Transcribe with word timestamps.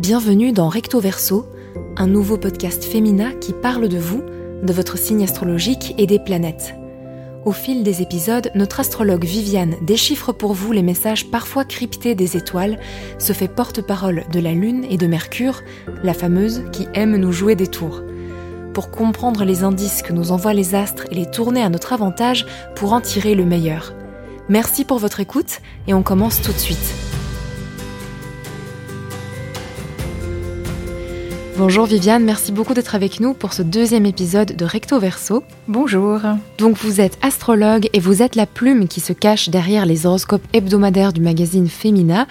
Bienvenue 0.00 0.52
dans 0.52 0.70
Recto 0.70 0.98
Verso, 0.98 1.44
un 1.98 2.06
nouveau 2.06 2.38
podcast 2.38 2.84
féminin 2.84 3.32
qui 3.38 3.52
parle 3.52 3.86
de 3.86 3.98
vous, 3.98 4.22
de 4.62 4.72
votre 4.72 4.96
signe 4.96 5.24
astrologique 5.24 5.94
et 5.98 6.06
des 6.06 6.18
planètes. 6.18 6.74
Au 7.44 7.52
fil 7.52 7.82
des 7.82 8.00
épisodes, 8.00 8.50
notre 8.54 8.80
astrologue 8.80 9.26
Viviane 9.26 9.74
déchiffre 9.82 10.32
pour 10.32 10.54
vous 10.54 10.72
les 10.72 10.80
messages 10.80 11.30
parfois 11.30 11.66
cryptés 11.66 12.14
des 12.14 12.38
étoiles, 12.38 12.80
se 13.18 13.34
fait 13.34 13.46
porte-parole 13.46 14.24
de 14.32 14.40
la 14.40 14.52
Lune 14.52 14.86
et 14.88 14.96
de 14.96 15.06
Mercure, 15.06 15.60
la 16.02 16.14
fameuse 16.14 16.62
qui 16.72 16.88
aime 16.94 17.16
nous 17.16 17.32
jouer 17.32 17.54
des 17.54 17.68
tours. 17.68 18.02
Pour 18.72 18.90
comprendre 18.90 19.44
les 19.44 19.64
indices 19.64 20.00
que 20.00 20.14
nous 20.14 20.32
envoient 20.32 20.54
les 20.54 20.74
astres 20.74 21.04
et 21.10 21.14
les 21.14 21.30
tourner 21.30 21.60
à 21.60 21.68
notre 21.68 21.92
avantage 21.92 22.46
pour 22.74 22.94
en 22.94 23.02
tirer 23.02 23.34
le 23.34 23.44
meilleur. 23.44 23.92
Merci 24.48 24.86
pour 24.86 24.96
votre 24.96 25.20
écoute 25.20 25.60
et 25.86 25.92
on 25.92 26.02
commence 26.02 26.40
tout 26.40 26.54
de 26.54 26.58
suite. 26.58 27.09
Bonjour 31.60 31.84
Viviane, 31.84 32.24
merci 32.24 32.52
beaucoup 32.52 32.72
d'être 32.72 32.94
avec 32.94 33.20
nous 33.20 33.34
pour 33.34 33.52
ce 33.52 33.60
deuxième 33.60 34.06
épisode 34.06 34.56
de 34.56 34.64
Recto 34.64 34.98
Verso. 34.98 35.44
Bonjour. 35.68 36.18
Donc 36.56 36.78
vous 36.78 37.02
êtes 37.02 37.18
astrologue 37.20 37.86
et 37.92 38.00
vous 38.00 38.22
êtes 38.22 38.34
la 38.34 38.46
plume 38.46 38.88
qui 38.88 39.00
se 39.00 39.12
cache 39.12 39.50
derrière 39.50 39.84
les 39.84 40.06
horoscopes 40.06 40.42
hebdomadaires 40.54 41.12
du 41.12 41.20
magazine 41.20 41.68
Femina. 41.68 42.26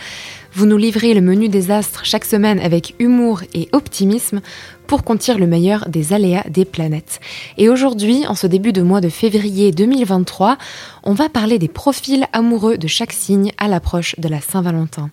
Vous 0.54 0.66
nous 0.66 0.78
livrez 0.78 1.14
le 1.14 1.22
menu 1.22 1.48
des 1.48 1.70
astres 1.70 2.06
chaque 2.06 2.26
semaine 2.26 2.60
avec 2.60 2.96
humour 2.98 3.44
et 3.54 3.70
optimisme 3.72 4.42
pour 4.88 5.04
qu'on 5.04 5.16
tire 5.16 5.38
le 5.38 5.46
meilleur 5.46 5.88
des 5.90 6.12
aléas 6.12 6.50
des 6.50 6.66
planètes. 6.66 7.20
Et 7.60 7.70
aujourd'hui, 7.70 8.26
en 8.26 8.34
ce 8.34 8.48
début 8.48 8.74
de 8.74 8.82
mois 8.82 9.00
de 9.00 9.10
février 9.10 9.72
2023, 9.72 10.58
on 11.04 11.14
va 11.14 11.30
parler 11.30 11.60
des 11.60 11.68
profils 11.68 12.26
amoureux 12.34 12.80
de 12.80 12.88
chaque 12.88 13.14
signe 13.14 13.52
à 13.60 13.68
l'approche 13.68 14.16
de 14.18 14.28
la 14.28 14.42
Saint-Valentin. 14.42 15.12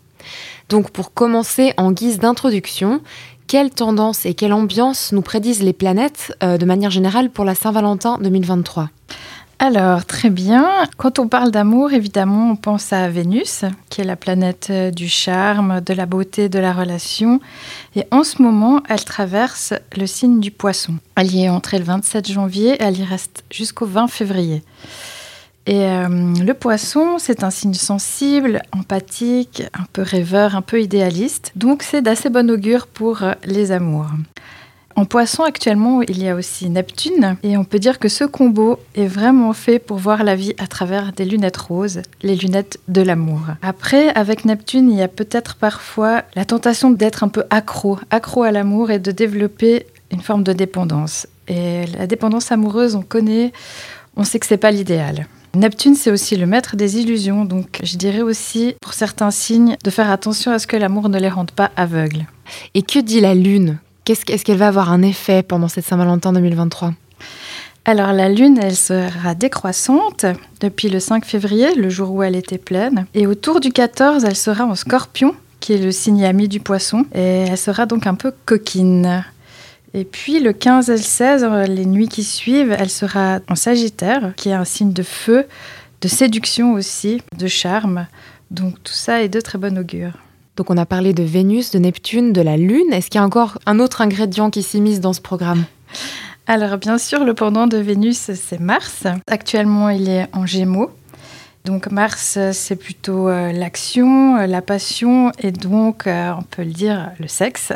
Donc 0.69 0.91
pour 0.91 1.13
commencer 1.15 1.73
en 1.77 1.93
guise 1.93 2.19
d'introduction, 2.19 3.01
quelle 3.47 3.71
tendance 3.71 4.27
et 4.27 4.35
quelle 4.35 4.53
ambiance 4.53 5.13
nous 5.13 5.23
prédisent 5.23 5.63
les 5.63 5.73
planètes 5.73 6.37
euh, 6.43 6.59
de 6.59 6.65
manière 6.65 6.91
générale 6.91 7.31
pour 7.31 7.45
la 7.45 7.55
Saint-Valentin 7.55 8.19
2023 8.21 8.91
alors, 9.59 10.05
très 10.05 10.29
bien. 10.29 10.85
Quand 10.99 11.19
on 11.19 11.29
parle 11.29 11.51
d'amour, 11.51 11.95
évidemment, 11.95 12.51
on 12.51 12.57
pense 12.57 12.93
à 12.93 13.09
Vénus, 13.09 13.65
qui 13.89 14.03
est 14.03 14.05
la 14.05 14.15
planète 14.15 14.69
euh, 14.69 14.91
du 14.91 15.09
charme, 15.09 15.81
de 15.81 15.95
la 15.95 16.05
beauté, 16.05 16.51
de 16.51 16.59
la 16.59 16.75
relation. 16.75 17.41
Et 17.95 18.05
en 18.11 18.23
ce 18.23 18.43
moment, 18.43 18.83
elle 18.91 19.05
traverse 19.05 19.73
le 19.97 20.07
signe 20.07 20.41
du 20.41 20.51
poisson. 20.51 20.97
Elle 21.15 21.35
y 21.35 21.45
est 21.45 21.49
entrée 21.49 21.79
le 21.79 21.85
27 21.85 22.31
janvier, 22.31 22.77
elle 22.81 22.99
y 22.99 23.05
reste 23.05 23.45
jusqu'au 23.51 23.87
20 23.87 24.09
février. 24.09 24.63
Et 25.67 25.85
euh, 25.85 26.07
le 26.09 26.55
poisson, 26.55 27.19
c'est 27.19 27.43
un 27.43 27.51
signe 27.51 27.75
sensible, 27.75 28.63
empathique, 28.73 29.65
un 29.75 29.85
peu 29.93 30.03
rêveur, 30.03 30.55
un 30.55 30.63
peu 30.63 30.81
idéaliste. 30.81 31.53
Donc 31.57 31.83
c'est 31.83 32.03
d'assez 32.03 32.31
bon 32.31 32.49
augure 32.51 32.87
pour 32.87 33.25
euh, 33.25 33.33
les 33.45 33.73
amours. 33.73 34.07
En 34.95 35.05
poisson, 35.05 35.43
actuellement, 35.43 36.01
il 36.03 36.23
y 36.23 36.29
a 36.29 36.37
aussi 36.37 36.71
Neptune. 36.71 37.37
Et 37.43 37.59
on 37.59 37.65
peut 37.65 37.81
dire 37.81 37.99
que 37.99 38.09
ce 38.09 38.25
combo 38.25 38.79
est 38.95 39.07
vraiment 39.07 39.53
fait 39.53 39.79
pour 39.79 39.99
voir 39.99 40.25
la 40.25 40.37
vie 40.37 40.55
à 40.57 40.69
travers 40.69 41.13
des 41.13 41.27
lunettes 41.27 41.59
roses, 41.59 42.01
les 42.23 42.35
lunettes 42.35 42.79
de 42.89 43.03
l'amour. 43.03 43.43
Après, 43.61 44.09
avec 44.15 44.47
Neptune, 44.47 44.91
il 44.91 44.97
y 44.97 45.03
a 45.03 45.09
peut-être 45.09 45.57
parfois 45.57 46.23
la 46.35 46.47
tentation 46.47 46.91
d'être 46.91 47.25
un 47.25 47.29
peu 47.29 47.45
accro, 47.51 47.99
accro 48.11 48.45
à 48.45 48.53
l'amour 48.53 48.91
et 48.91 48.99
de 48.99 49.11
développer 49.11 49.87
une 50.13 50.23
forme 50.23 50.45
de 50.45 50.55
dépendance. 50.55 51.27
Et 51.49 51.85
la 51.99 52.07
dépendance 52.07 52.51
amoureuse, 52.51 52.95
on 52.95 53.03
connaît, 53.03 53.53
on 54.17 54.25
sait 54.25 54.39
que 54.39 54.47
c'est 54.47 54.57
pas 54.57 54.71
l'idéal. 54.71 55.27
Neptune, 55.57 55.95
c'est 55.95 56.11
aussi 56.11 56.37
le 56.37 56.47
maître 56.47 56.77
des 56.77 56.99
illusions, 56.99 57.47
donc 57.47 57.81
je 57.83 57.97
dirais 57.97 58.21
aussi 58.21 58.75
pour 58.83 58.93
certains 58.93 59.31
signes 59.31 59.77
de 59.83 59.91
faire 59.91 60.11
attention 60.11 60.53
à 60.53 60.59
ce 60.59 60.67
que 60.67 60.77
l'amour 60.77 61.09
ne 61.09 61.19
les 61.19 61.31
rende 61.31 61.51
pas 61.51 61.71
aveugles. 61.77 62.27
Et 62.75 62.83
que 62.83 62.99
dit 62.99 63.21
la 63.21 63.35
Lune? 63.35 63.79
Est-ce 64.07 64.45
qu'elle 64.45 64.59
va 64.59 64.69
avoir 64.69 64.93
un 64.93 65.03
effet 65.03 65.43
pendant 65.43 65.69
cette 65.69 65.87
Saint-Valentin 65.87 66.33
2023 66.33 66.93
alors 67.89 68.13
la 68.13 68.29
Lune, 68.29 68.59
elle 68.61 68.75
sera 68.75 69.37
décroissante 69.37 70.27
depuis 70.59 70.89
le 70.89 70.99
5 70.99 71.25
février, 71.25 71.73
le 71.77 71.89
jour 71.89 72.11
où 72.11 72.25
elle 72.25 72.35
était 72.35 72.59
pleine. 72.59 73.07
Et 73.15 73.29
autour 73.29 73.61
du 73.61 73.71
14, 73.71 74.25
elle 74.25 74.35
sera 74.35 74.65
en 74.65 74.75
scorpion, 74.75 75.37
qui 75.61 75.75
est 75.75 75.79
le 75.79 75.93
signe 75.93 76.25
ami 76.25 76.49
du 76.49 76.59
poisson. 76.59 77.07
Et 77.15 77.45
elle 77.49 77.57
sera 77.57 77.87
donc 77.87 78.09
un 78.09 78.17
peu 78.17 78.33
coquine. 78.45 79.25
Et 79.97 80.05
puis 80.05 80.41
le 80.41 80.53
15 80.53 80.91
et 80.91 80.93
le 80.93 80.99
16, 80.99 81.45
euh, 81.45 81.65
les 81.65 81.87
nuits 81.87 82.09
qui 82.09 82.23
suivent, 82.23 82.77
elle 82.79 82.91
sera 82.91 83.41
en 83.49 83.55
Sagittaire, 83.55 84.35
qui 84.37 84.51
est 84.51 84.53
un 84.53 84.67
signe 84.67 84.93
de 84.93 85.03
feu, 85.03 85.47
de 86.03 86.09
séduction 86.09 86.75
aussi, 86.75 87.23
de 87.39 87.47
charme. 87.47 88.07
Donc 88.51 88.75
tout 88.85 88.93
ça 88.93 89.23
est 89.23 89.31
de 89.31 89.41
très 89.41 89.57
bon 89.57 89.79
augure. 89.79 90.13
Donc 90.57 90.71
on 90.71 90.77
a 90.77 90.85
parlé 90.85 91.15
de 91.15 91.23
Vénus, 91.23 91.71
de 91.71 91.79
Neptune, 91.79 92.35
de 92.35 92.43
la 92.43 92.59
Lune. 92.59 92.93
Est-ce 92.93 93.09
qu'il 93.09 93.19
y 93.19 93.23
a 93.23 93.27
encore 93.27 93.59
un 93.65 93.81
autre 93.81 94.03
ingrédient 94.03 94.51
qui 94.51 94.63
s'immisce 94.63 95.01
dans 95.01 95.15
ce 95.15 95.23
programme? 95.23 95.65
Alors 96.47 96.77
bien 96.77 96.99
sûr, 96.99 97.25
le 97.25 97.33
pendant 97.33 97.67
de 97.67 97.79
Vénus, 97.79 98.31
c'est 98.35 98.61
Mars. 98.61 99.05
Actuellement, 99.27 99.89
il 99.89 100.11
est 100.11 100.29
en 100.35 100.45
Gémeaux. 100.45 100.91
Donc 101.65 101.91
Mars, 101.91 102.39
c'est 102.53 102.77
plutôt 102.77 103.31
euh, 103.31 103.51
l'action, 103.51 104.37
euh, 104.37 104.47
la 104.47 104.61
passion 104.61 105.33
et 105.39 105.53
donc, 105.53 106.03
on 106.07 106.43
peut 106.51 106.65
le 106.65 106.73
dire, 106.73 107.13
le 107.19 107.29
sexe. 107.29 107.73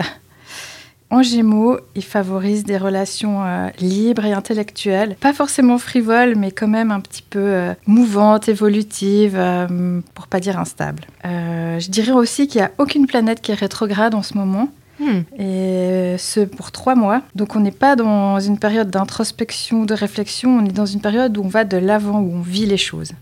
En 1.10 1.22
Gémeaux, 1.22 1.78
il 1.96 2.04
favorise 2.04 2.62
des 2.62 2.76
relations 2.76 3.44
euh, 3.44 3.68
libres 3.80 4.24
et 4.24 4.32
intellectuelles, 4.32 5.16
pas 5.20 5.32
forcément 5.32 5.76
frivoles, 5.76 6.36
mais 6.36 6.52
quand 6.52 6.68
même 6.68 6.92
un 6.92 7.00
petit 7.00 7.22
peu 7.28 7.40
euh, 7.40 7.74
mouvantes, 7.88 8.48
évolutives, 8.48 9.34
euh, 9.36 10.00
pour 10.14 10.28
pas 10.28 10.38
dire 10.38 10.56
instables. 10.58 11.04
je 11.24 11.90
dirais 11.90 12.12
aussi 12.12 12.46
qu'il 12.46 12.60
n'y 12.60 12.66
a 12.66 12.70
aucune 12.78 13.08
planète 13.08 13.40
qui 13.40 13.50
est 13.50 13.56
rétrograde 13.56 14.14
en 14.14 14.22
ce 14.22 14.34
moment. 14.34 14.68
Hmm. 15.00 15.22
Et 15.38 16.16
ce 16.18 16.40
pour 16.40 16.70
trois 16.72 16.94
mois. 16.94 17.22
Donc 17.34 17.56
on 17.56 17.60
n'est 17.60 17.70
pas 17.70 17.96
dans 17.96 18.38
une 18.38 18.58
période 18.58 18.90
d'introspection, 18.90 19.86
de 19.86 19.94
réflexion, 19.94 20.58
on 20.58 20.64
est 20.66 20.72
dans 20.72 20.86
une 20.86 21.00
période 21.00 21.36
où 21.38 21.42
on 21.42 21.48
va 21.48 21.64
de 21.64 21.78
l'avant, 21.78 22.20
où 22.20 22.34
on 22.34 22.42
vit 22.42 22.66
les 22.66 22.76
choses. 22.76 23.12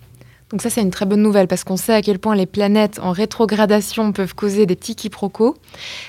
Donc 0.50 0.62
ça, 0.62 0.70
c'est 0.70 0.80
une 0.80 0.90
très 0.90 1.04
bonne 1.04 1.20
nouvelle 1.20 1.46
parce 1.46 1.62
qu'on 1.62 1.76
sait 1.76 1.92
à 1.92 2.00
quel 2.00 2.18
point 2.18 2.34
les 2.34 2.46
planètes 2.46 2.98
en 3.02 3.12
rétrogradation 3.12 4.12
peuvent 4.12 4.34
causer 4.34 4.64
des 4.64 4.76
petits 4.76 4.96
quiproquos. 4.96 5.56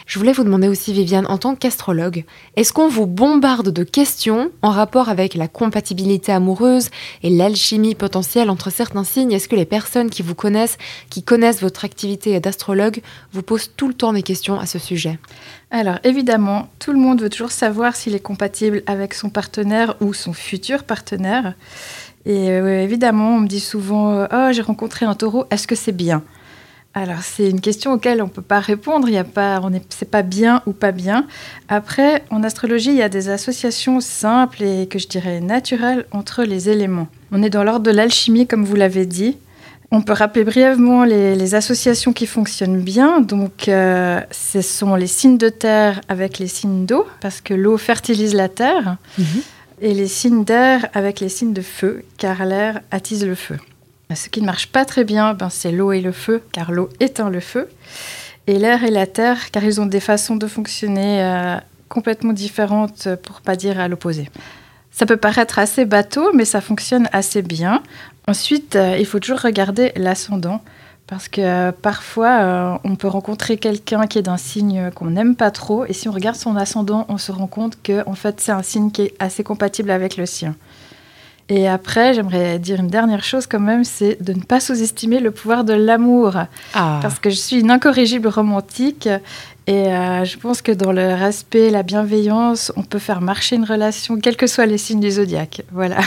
Je 0.05 0.17
voulais 0.17 0.31
vous 0.31 0.45
demander 0.45 0.69
aussi, 0.69 0.93
Viviane, 0.93 1.25
en 1.27 1.37
tant 1.37 1.55
qu'astrologue, 1.55 2.23
est-ce 2.55 2.71
qu'on 2.71 2.87
vous 2.87 3.05
bombarde 3.05 3.69
de 3.69 3.83
questions 3.83 4.49
en 4.61 4.69
rapport 4.69 5.09
avec 5.09 5.33
la 5.33 5.49
compatibilité 5.49 6.31
amoureuse 6.31 6.89
et 7.21 7.29
l'alchimie 7.29 7.95
potentielle 7.95 8.49
entre 8.49 8.69
certains 8.69 9.03
signes? 9.03 9.33
Est-ce 9.33 9.49
que 9.49 9.57
les 9.57 9.65
personnes 9.65 10.09
qui 10.09 10.21
vous 10.21 10.35
connaissent, 10.35 10.77
qui 11.09 11.21
connaissent 11.21 11.61
votre 11.61 11.83
activité 11.83 12.39
d'astrologue, 12.39 13.01
vous 13.33 13.43
posent 13.43 13.71
tout 13.75 13.89
le 13.89 13.93
temps 13.93 14.13
des 14.13 14.23
questions 14.23 14.57
à 14.57 14.65
ce 14.65 14.79
sujet? 14.79 15.19
Alors 15.71 15.99
évidemment, 16.03 16.69
tout 16.79 16.93
le 16.93 16.97
monde 16.97 17.21
veut 17.21 17.29
toujours 17.29 17.51
savoir 17.51 17.95
s'il 17.95 18.15
est 18.15 18.19
compatible 18.19 18.81
avec 18.87 19.13
son 19.13 19.29
partenaire 19.29 19.95
ou 20.01 20.13
son 20.13 20.33
futur 20.33 20.83
partenaire. 20.83 21.53
Et 22.25 22.51
euh, 22.51 22.83
évidemment, 22.83 23.35
on 23.35 23.39
me 23.41 23.47
dit 23.47 23.59
souvent 23.59 24.11
euh, 24.11 24.27
Oh, 24.31 24.47
j'ai 24.51 24.61
rencontré 24.61 25.05
un 25.05 25.15
taureau, 25.15 25.45
est-ce 25.51 25.67
que 25.67 25.75
c'est 25.75 25.91
bien? 25.91 26.23
Alors, 26.95 27.21
c'est 27.21 27.49
une 27.49 27.61
question 27.61 27.93
auquel 27.93 28.21
on 28.21 28.25
ne 28.25 28.31
peut 28.31 28.41
pas 28.41 28.59
répondre. 28.59 29.07
Il 29.07 29.13
y 29.13 29.19
a 29.19 29.23
pas, 29.23 29.61
on 29.63 29.71
c'est 29.89 30.09
pas 30.09 30.23
bien 30.23 30.63
ou 30.65 30.73
pas 30.73 30.91
bien. 30.91 31.27
Après, 31.67 32.23
en 32.31 32.43
astrologie, 32.43 32.89
il 32.89 32.97
y 32.97 33.03
a 33.03 33.09
des 33.09 33.29
associations 33.29 33.99
simples 34.01 34.63
et 34.63 34.87
que 34.87 34.97
je 34.97 35.07
dirais 35.07 35.39
naturelles 35.39 36.05
entre 36.11 36.43
les 36.43 36.67
éléments. 36.69 37.07
On 37.31 37.43
est 37.43 37.51
dans 37.51 37.63
l'ordre 37.63 37.85
de 37.85 37.91
l'alchimie, 37.91 38.47
comme 38.47 38.65
vous 38.65 38.75
l'avez 38.75 39.05
dit. 39.05 39.37
On 39.91 40.01
peut 40.01 40.13
rappeler 40.13 40.43
brièvement 40.43 41.03
les, 41.03 41.55
associations 41.55 42.11
qui 42.11 42.25
fonctionnent 42.25 42.81
bien. 42.81 43.21
Donc, 43.21 43.67
euh, 43.67 44.19
ce 44.31 44.61
sont 44.61 44.95
les 44.95 45.07
signes 45.07 45.37
de 45.37 45.49
terre 45.49 46.01
avec 46.09 46.39
les 46.39 46.47
signes 46.47 46.85
d'eau, 46.85 47.07
parce 47.21 47.39
que 47.39 47.53
l'eau 47.53 47.77
fertilise 47.77 48.33
la 48.33 48.49
terre. 48.49 48.97
Mhm 49.17 49.41
et 49.81 49.93
les 49.93 50.07
signes 50.07 50.43
d'air 50.43 50.87
avec 50.93 51.19
les 51.19 51.29
signes 51.29 51.53
de 51.53 51.61
feu, 51.61 52.03
car 52.17 52.45
l'air 52.45 52.81
attise 52.91 53.25
le 53.25 53.35
feu. 53.35 53.57
Ce 54.13 54.29
qui 54.29 54.41
ne 54.41 54.45
marche 54.45 54.67
pas 54.67 54.85
très 54.85 55.03
bien, 55.03 55.33
ben, 55.33 55.49
c'est 55.49 55.71
l'eau 55.71 55.91
et 55.91 56.01
le 56.01 56.11
feu, 56.11 56.41
car 56.51 56.71
l'eau 56.71 56.89
éteint 56.99 57.29
le 57.29 57.39
feu, 57.39 57.69
et 58.47 58.57
l'air 58.57 58.83
et 58.83 58.89
la 58.89 59.05
terre, 59.05 59.51
car 59.51 59.63
ils 59.63 59.79
ont 59.79 59.85
des 59.85 59.99
façons 59.99 60.35
de 60.35 60.47
fonctionner 60.47 61.21
euh, 61.23 61.57
complètement 61.89 62.33
différentes, 62.33 63.07
pour 63.23 63.41
pas 63.41 63.55
dire 63.55 63.79
à 63.79 63.87
l'opposé. 63.87 64.29
Ça 64.91 65.05
peut 65.05 65.17
paraître 65.17 65.59
assez 65.59 65.85
bateau, 65.85 66.31
mais 66.33 66.45
ça 66.45 66.59
fonctionne 66.59 67.07
assez 67.11 67.41
bien. 67.41 67.83
Ensuite, 68.27 68.75
euh, 68.75 68.97
il 68.99 69.05
faut 69.05 69.19
toujours 69.19 69.41
regarder 69.41 69.91
l'ascendant. 69.95 70.61
Parce 71.09 71.27
que 71.27 71.41
euh, 71.41 71.71
parfois, 71.71 72.39
euh, 72.41 72.77
on 72.83 72.95
peut 72.95 73.07
rencontrer 73.07 73.57
quelqu'un 73.57 74.05
qui 74.05 74.19
est 74.19 74.21
d'un 74.21 74.37
signe 74.37 74.91
qu'on 74.93 75.09
n'aime 75.09 75.35
pas 75.35 75.49
trop, 75.49 75.85
et 75.85 75.93
si 75.93 76.07
on 76.07 76.11
regarde 76.11 76.35
son 76.35 76.55
ascendant, 76.55 77.05
on 77.09 77.17
se 77.17 77.31
rend 77.31 77.47
compte 77.47 77.81
que 77.81 78.07
en 78.07 78.13
fait, 78.13 78.39
c'est 78.39 78.51
un 78.51 78.61
signe 78.61 78.91
qui 78.91 79.01
est 79.03 79.13
assez 79.19 79.43
compatible 79.43 79.89
avec 79.89 80.17
le 80.17 80.27
sien. 80.27 80.55
Et 81.51 81.67
après, 81.67 82.13
j'aimerais 82.13 82.59
dire 82.59 82.79
une 82.79 82.89
dernière 82.89 83.23
chose 83.23 83.47
quand 83.47 83.59
même, 83.59 83.83
c'est 83.83 84.21
de 84.23 84.33
ne 84.33 84.41
pas 84.41 84.59
sous-estimer 84.59 85.19
le 85.19 85.31
pouvoir 85.31 85.63
de 85.63 85.73
l'amour. 85.73 86.33
Ah. 86.75 86.99
Parce 87.01 87.17
que 87.17 87.31
je 87.31 87.35
suis 87.35 87.59
une 87.59 87.71
incorrigible 87.71 88.27
romantique 88.27 89.09
et 89.65 89.87
euh, 89.87 90.25
je 90.25 90.37
pense 90.37 90.61
que 90.61 90.71
dans 90.71 90.91
le 90.91 91.15
respect, 91.15 91.71
la 91.71 91.81
bienveillance, 91.81 92.71
on 92.75 92.83
peut 92.83 92.99
faire 92.99 93.19
marcher 93.19 93.55
une 93.55 93.65
relation, 93.65 94.19
quels 94.19 94.37
que 94.37 94.45
soient 94.45 94.67
les 94.67 94.77
signes 94.77 94.99
du 94.99 95.09
zodiaque. 95.09 95.63
Voilà. 95.71 95.97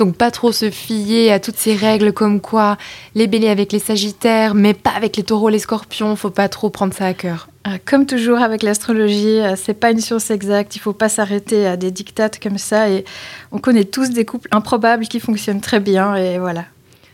Donc 0.00 0.16
pas 0.16 0.30
trop 0.30 0.50
se 0.50 0.70
fier 0.70 1.30
à 1.30 1.40
toutes 1.40 1.58
ces 1.58 1.76
règles 1.76 2.14
comme 2.14 2.40
quoi 2.40 2.78
les 3.14 3.26
béliers 3.26 3.50
avec 3.50 3.70
les 3.70 3.78
sagittaires, 3.78 4.54
mais 4.54 4.72
pas 4.72 4.92
avec 4.96 5.18
les 5.18 5.22
taureaux, 5.22 5.50
les 5.50 5.58
scorpions, 5.58 6.16
faut 6.16 6.30
pas 6.30 6.48
trop 6.48 6.70
prendre 6.70 6.94
ça 6.94 7.04
à 7.04 7.12
cœur. 7.12 7.48
euh, 7.66 7.76
comme 7.84 8.06
toujours 8.06 8.38
avec 8.38 8.62
l'astrologie, 8.62 9.40
euh, 9.40 9.56
c'est 9.56 9.74
pas 9.74 9.90
une 9.90 10.00
science 10.00 10.30
exacte. 10.30 10.74
Il 10.74 10.78
faut 10.78 10.94
pas 10.94 11.10
s'arrêter 11.10 11.66
à 11.66 11.76
des 11.76 11.90
dictates 11.90 12.40
comme 12.42 12.56
ça. 12.56 12.88
Et 12.88 13.04
on 13.52 13.58
connaît 13.58 13.84
tous 13.84 14.08
des 14.08 14.24
couples 14.24 14.48
improbables 14.52 15.06
qui 15.06 15.20
fonctionnent 15.20 15.60
très 15.60 15.80
bien. 15.80 16.16
Et 16.16 16.38
voilà. 16.38 16.64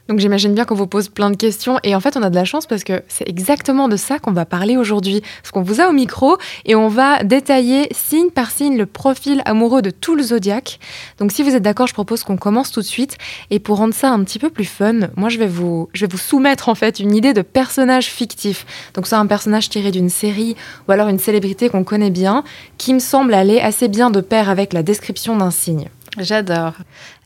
Donc 0.08 0.20
j'imagine 0.20 0.55
bien 0.55 0.64
qu'on 0.64 0.75
vous 0.75 0.87
pose 0.87 1.08
plein 1.08 1.31
de 1.31 1.37
questions 1.37 1.79
et 1.82 1.94
en 1.94 2.00
fait 2.00 2.17
on 2.17 2.23
a 2.23 2.31
de 2.31 2.35
la 2.35 2.44
chance 2.44 2.67
parce 2.67 2.85
que 2.85 3.03
c'est 3.08 3.29
exactement 3.29 3.88
de 3.88 3.97
ça 3.97 4.19
qu'on 4.19 4.32
va 4.32 4.44
parler 4.44 4.76
aujourd'hui. 4.76 5.23
Parce 5.43 5.50
qu'on 5.50 5.62
vous 5.62 5.81
a 5.81 5.88
au 5.88 5.93
micro 5.93 6.37
et 6.64 6.75
on 6.75 6.88
va 6.88 7.25
détailler 7.25 7.88
signe 7.93 8.31
par 8.31 8.50
signe 8.50 8.76
le 8.76 8.87
profil 8.87 9.43
amoureux 9.44 9.82
de 9.82 9.91
tout 9.91 10.14
le 10.14 10.23
zodiaque. 10.23 10.79
Donc 11.19 11.32
si 11.32 11.43
vous 11.43 11.55
êtes 11.55 11.62
d'accord, 11.62 11.87
je 11.87 11.94
propose 11.94 12.23
qu'on 12.23 12.37
commence 12.37 12.70
tout 12.70 12.81
de 12.81 12.87
suite 12.87 13.19
et 13.50 13.58
pour 13.58 13.79
rendre 13.79 13.94
ça 13.94 14.11
un 14.11 14.23
petit 14.23 14.38
peu 14.38 14.50
plus 14.50 14.64
fun, 14.64 15.08
moi 15.17 15.29
je 15.29 15.38
vais 15.38 15.47
vous, 15.47 15.88
je 15.93 16.06
vous 16.06 16.19
soumettre 16.19 16.69
en 16.69 16.75
fait 16.75 17.00
une 17.00 17.14
idée 17.14 17.32
de 17.32 17.43
personnage 17.43 18.06
fictif. 18.06 18.67
Donc 18.94 19.06
c'est 19.06 19.17
un 19.17 19.26
personnage 19.26 19.69
tiré 19.69 19.91
d'une 19.91 20.11
série 20.11 20.56
ou 20.88 20.93
alors 20.93 21.08
une 21.08 21.19
célébrité 21.19 21.69
qu'on 21.69 21.85
connaît 21.85 22.11
bien 22.11 22.44
qui 22.79 22.94
me 22.94 23.00
semble 23.00 23.35
aller 23.35 23.61
assez 23.61 23.88
bien 23.88 24.11
de 24.11 24.20
pair 24.20 24.50
avec 24.50 24.73
la 24.73 24.82
description 24.82 25.37
d'un 25.37 25.50
signe. 25.50 25.88
J'adore. 26.19 26.73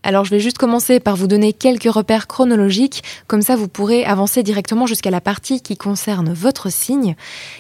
Alors 0.03 0.25
je 0.25 0.31
vais 0.31 0.41
juste 0.41 0.57
commencer 0.57 0.99
par 0.99 1.15
vous 1.15 1.27
donner 1.27 1.53
quelques 1.53 1.93
repères 1.93 2.27
chronologiques, 2.27 3.05
comme 3.27 3.43
ça 3.43 3.55
vous 3.55 3.69
pourrez 3.69 4.05
avancer 4.05 4.43
directement 4.43 4.87
jusqu'à 4.87 5.11
la 5.11 5.21
partie 5.21 5.61
qui 5.61 5.77
concerne 5.77 6.33
votre 6.33 6.73
signe. 6.73 7.17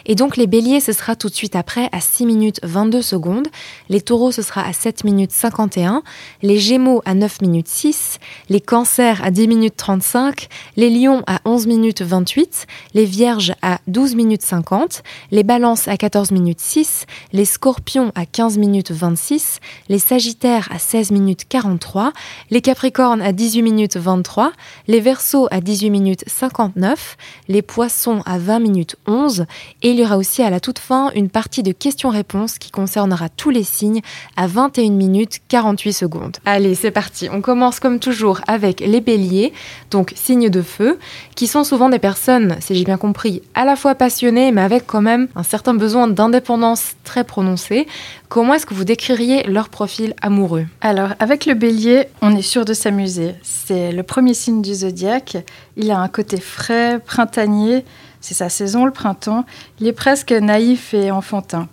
Et 0.06 0.14
donc 0.14 0.38
les 0.38 0.46
béliers, 0.46 0.80
ce 0.80 0.92
sera 0.92 1.16
tout 1.16 1.28
de 1.28 1.34
suite 1.34 1.54
après 1.54 1.90
à 1.92 2.00
6 2.00 2.24
minutes 2.24 2.60
22 2.62 3.02
secondes, 3.02 3.48
les 3.90 4.00
taureaux, 4.00 4.32
ce 4.32 4.40
sera 4.40 4.62
à 4.62 4.72
7 4.72 5.04
minutes 5.04 5.32
51, 5.32 6.02
les 6.40 6.58
gémeaux 6.58 7.02
à 7.04 7.12
9 7.12 7.42
minutes 7.42 7.68
6, 7.68 8.18
les 8.48 8.60
cancers 8.62 9.22
à 9.22 9.30
10 9.30 9.46
minutes 9.46 9.76
35, 9.76 10.48
les 10.76 10.88
lions 10.88 11.22
à 11.26 11.40
11 11.44 11.66
minutes 11.66 12.00
28, 12.00 12.66
les 12.94 13.04
vierges 13.04 13.52
à 13.60 13.80
12 13.86 14.14
minutes 14.14 14.42
50, 14.42 15.02
les 15.30 15.42
balances 15.42 15.88
à 15.88 15.98
14 15.98 16.30
minutes 16.30 16.60
6, 16.60 17.04
les 17.34 17.44
scorpions 17.44 18.12
à 18.14 18.24
15 18.24 18.56
minutes 18.56 18.92
26, 18.92 19.60
les 19.90 19.98
sagittaires 19.98 20.68
à 20.72 20.78
16 20.78 21.10
minutes 21.10 21.44
43, 21.46 22.14
les 22.50 22.60
Capricornes 22.60 23.22
à 23.22 23.32
18 23.32 23.62
minutes 23.62 23.96
23, 23.96 24.52
les 24.88 25.00
Verseaux 25.00 25.48
à 25.50 25.60
18 25.60 25.90
minutes 25.90 26.24
59, 26.26 27.16
les 27.48 27.62
Poissons 27.62 28.22
à 28.26 28.38
20 28.38 28.58
minutes 28.60 28.96
11 29.06 29.46
et 29.82 29.90
il 29.90 29.98
y 29.98 30.04
aura 30.04 30.16
aussi 30.16 30.42
à 30.42 30.50
la 30.50 30.60
toute 30.60 30.78
fin 30.78 31.10
une 31.14 31.30
partie 31.30 31.62
de 31.62 31.72
questions-réponses 31.72 32.58
qui 32.58 32.70
concernera 32.70 33.28
tous 33.28 33.50
les 33.50 33.64
signes 33.64 34.00
à 34.36 34.46
21 34.46 34.90
minutes 34.90 35.40
48 35.48 35.92
secondes. 35.92 36.36
Allez, 36.44 36.74
c'est 36.74 36.90
parti. 36.90 37.28
On 37.32 37.40
commence 37.40 37.80
comme 37.80 37.98
toujours 37.98 38.40
avec 38.46 38.80
les 38.80 39.00
béliers, 39.00 39.52
donc 39.90 40.12
signes 40.16 40.50
de 40.50 40.62
feu, 40.62 40.98
qui 41.34 41.46
sont 41.46 41.64
souvent 41.64 41.88
des 41.88 41.98
personnes, 41.98 42.56
si 42.60 42.74
j'ai 42.74 42.84
bien 42.84 42.98
compris, 42.98 43.42
à 43.54 43.64
la 43.64 43.76
fois 43.76 43.94
passionnées 43.94 44.52
mais 44.52 44.62
avec 44.62 44.86
quand 44.86 45.02
même 45.02 45.28
un 45.36 45.42
certain 45.42 45.74
besoin 45.74 46.08
d'indépendance 46.08 46.94
très 47.04 47.24
prononcé. 47.24 47.86
Comment 48.28 48.54
est-ce 48.54 48.66
que 48.66 48.74
vous 48.74 48.84
décririez 48.84 49.42
leur 49.44 49.68
profil 49.68 50.14
amoureux? 50.22 50.66
Alors, 50.80 51.10
avec 51.18 51.46
le 51.46 51.54
bélier, 51.54 52.06
on 52.22 52.36
est 52.36 52.42
sûr 52.42 52.64
de 52.64 52.74
s'amuser. 52.74 53.34
C'est 53.42 53.92
le 53.92 54.02
premier 54.02 54.34
signe 54.34 54.62
du 54.62 54.74
zodiaque. 54.74 55.38
Il 55.76 55.90
a 55.90 55.98
un 55.98 56.08
côté 56.08 56.38
frais, 56.38 56.98
printanier. 56.98 57.84
C'est 58.20 58.34
sa 58.34 58.48
saison, 58.48 58.84
le 58.84 58.90
printemps. 58.90 59.46
Il 59.80 59.86
est 59.86 59.92
presque 59.92 60.32
naïf 60.32 60.92
et 60.92 61.10
enfantin. 61.10 61.68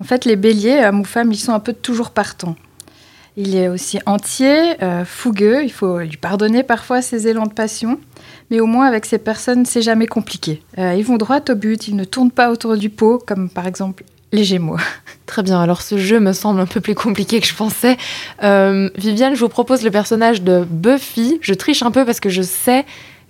En 0.00 0.04
fait, 0.04 0.24
les 0.24 0.36
béliers, 0.36 0.84
hommes 0.84 1.00
ou 1.00 1.04
femmes, 1.04 1.32
ils 1.32 1.38
sont 1.38 1.52
un 1.52 1.60
peu 1.60 1.72
toujours 1.72 2.10
partants. 2.10 2.54
Il 3.36 3.56
est 3.56 3.68
aussi 3.68 3.98
entier, 4.06 4.82
euh, 4.82 5.04
fougueux. 5.04 5.64
Il 5.64 5.72
faut 5.72 5.98
lui 5.98 6.16
pardonner 6.16 6.62
parfois 6.62 7.02
ses 7.02 7.26
élans 7.26 7.46
de 7.46 7.52
passion. 7.52 7.98
Mais 8.50 8.60
au 8.60 8.66
moins, 8.66 8.86
avec 8.86 9.04
ces 9.04 9.18
personnes, 9.18 9.66
c'est 9.66 9.82
jamais 9.82 10.06
compliqué. 10.06 10.62
Euh, 10.78 10.94
ils 10.94 11.04
vont 11.04 11.16
droit 11.16 11.40
au 11.48 11.54
but, 11.54 11.88
ils 11.88 11.96
ne 11.96 12.04
tournent 12.04 12.30
pas 12.30 12.50
autour 12.50 12.76
du 12.76 12.90
pot, 12.90 13.18
comme 13.24 13.50
par 13.50 13.66
exemple 13.66 14.04
les 14.32 14.44
Gémeaux. 14.44 14.76
Très 15.26 15.42
bien, 15.42 15.60
alors 15.60 15.82
ce 15.82 15.98
jeu 15.98 16.20
me 16.20 16.32
semble 16.32 16.60
un 16.60 16.66
peu 16.66 16.80
plus 16.80 16.94
compliqué 16.94 17.40
que 17.40 17.46
je 17.46 17.54
pensais. 17.54 17.96
Euh, 18.42 18.88
Viviane, 18.96 19.34
je 19.34 19.40
vous 19.40 19.48
propose 19.48 19.82
le 19.82 19.90
personnage 19.90 20.42
de 20.42 20.66
Buffy. 20.68 21.38
Je 21.42 21.54
triche 21.54 21.82
un 21.82 21.90
peu 21.90 22.04
parce 22.04 22.20
que 22.20 22.30
je 22.30 22.42
sais 22.42 22.84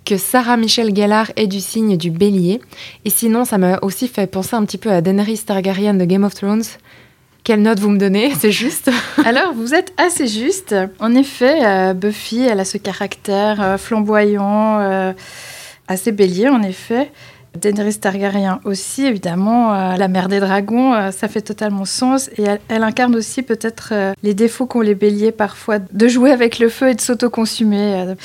que 0.05 0.17
Sarah 0.17 0.57
Michelle 0.57 0.95
Gellar 0.95 1.31
est 1.35 1.47
du 1.47 1.59
signe 1.59 1.97
du 1.97 2.09
bélier. 2.09 2.61
Et 3.05 3.09
sinon, 3.09 3.45
ça 3.45 3.57
m'a 3.57 3.79
aussi 3.81 4.07
fait 4.07 4.27
penser 4.27 4.55
un 4.55 4.63
petit 4.63 4.77
peu 4.77 4.91
à 4.91 5.01
Daenerys 5.01 5.39
Targaryen 5.39 5.93
de 5.93 6.05
Game 6.05 6.23
of 6.23 6.33
Thrones. 6.35 6.63
Quelle 7.43 7.61
note 7.61 7.79
vous 7.79 7.89
me 7.89 7.97
donnez? 7.97 8.33
C'est 8.39 8.51
juste? 8.51 8.89
Alors, 9.25 9.53
vous 9.53 9.73
êtes 9.73 9.93
assez 9.97 10.27
juste. 10.27 10.73
En 10.99 11.13
effet, 11.15 11.65
euh, 11.65 11.93
Buffy, 11.93 12.41
elle 12.41 12.59
a 12.59 12.65
ce 12.65 12.77
caractère 12.77 13.61
euh, 13.61 13.77
flamboyant, 13.77 15.13
assez 15.87 16.11
bélier, 16.11 16.47
en 16.47 16.61
effet. 16.61 17.11
Daenerys 17.55 17.99
Targaryen 17.99 18.59
aussi, 18.63 19.05
évidemment, 19.05 19.73
euh, 19.73 19.95
la 19.95 20.07
mère 20.07 20.27
des 20.27 20.39
dragons, 20.39 20.93
euh, 20.93 21.11
ça 21.11 21.27
fait 21.27 21.41
totalement 21.41 21.85
sens. 21.85 22.29
Et 22.37 22.45
elle, 22.67 22.83
incarne 22.83 23.15
aussi 23.15 23.41
peut-être 23.41 23.89
euh, 23.91 24.13
les 24.23 24.33
défauts 24.33 24.65
qu'ont 24.65 24.81
les 24.81 24.95
béliers 24.95 25.31
parfois, 25.31 25.79
de 25.79 26.07
jouer 26.07 26.31
avec 26.31 26.59
le 26.59 26.69
feu 26.69 26.89
et 26.89 26.95
de 26.95 27.01
s'autoconsumer. 27.01 28.15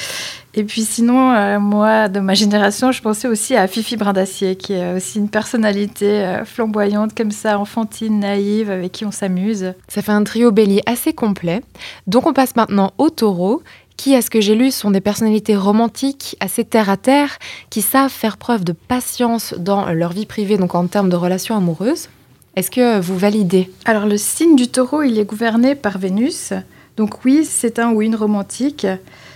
Et 0.57 0.63
puis 0.63 0.83
sinon, 0.83 1.59
moi, 1.59 2.09
de 2.09 2.21
ma 2.21 2.35
génération, 2.35 2.93
je 2.93 3.03
pensais 3.03 3.27
aussi 3.27 3.57
à 3.57 3.67
Fifi 3.67 3.97
Brindacier, 3.97 4.55
qui 4.55 4.75
est 4.75 4.95
aussi 4.95 5.19
une 5.19 5.29
personnalité 5.29 6.43
flamboyante, 6.45 7.13
comme 7.17 7.33
ça, 7.33 7.59
enfantine, 7.59 8.21
naïve, 8.21 8.71
avec 8.71 8.93
qui 8.93 9.05
on 9.05 9.11
s'amuse. 9.11 9.73
Ça 9.89 10.01
fait 10.01 10.13
un 10.13 10.23
trio 10.23 10.53
bélier 10.53 10.81
assez 10.87 11.13
complet. 11.13 11.63
Donc 12.07 12.27
on 12.27 12.33
passe 12.33 12.55
maintenant 12.55 12.93
au 12.99 13.11
taureau 13.11 13.63
qui, 13.97 14.15
à 14.15 14.23
ce 14.23 14.31
que 14.31 14.41
j'ai 14.41 14.55
lu, 14.55 14.71
sont 14.71 14.91
des 14.91 15.01
personnalités 15.01 15.57
romantiques, 15.57 16.37
assez 16.41 16.65
terre 16.65 16.91
à 16.91 16.97
terre, 16.97 17.39
qui 17.71 17.83
savent 17.83 18.11
faire 18.11 18.37
preuve 18.37 18.65
de 18.65 18.73
patience 18.73 19.55
dans 19.59 19.91
leur 19.93 20.13
vie 20.13 20.27
privée, 20.27 20.57
donc 20.57 20.75
en 20.75 20.87
termes 20.87 21.11
de 21.11 21.17
relations 21.17 21.57
amoureuses. 21.57 22.09
Est-ce 22.57 22.71
que 22.71 23.01
vous 23.01 23.19
validez? 23.19 23.71
Alors 23.85 24.07
le 24.07 24.17
signe 24.17 24.55
du 24.55 24.69
taureau, 24.69 25.03
il 25.03 25.19
est 25.19 25.25
gouverné 25.25 25.75
par 25.75 25.99
Vénus. 25.99 26.53
Donc 26.97 27.25
oui, 27.25 27.45
c'est 27.45 27.81
un 27.81 27.91
ou 27.91 28.03
une 28.03 28.15
romantique. 28.15 28.87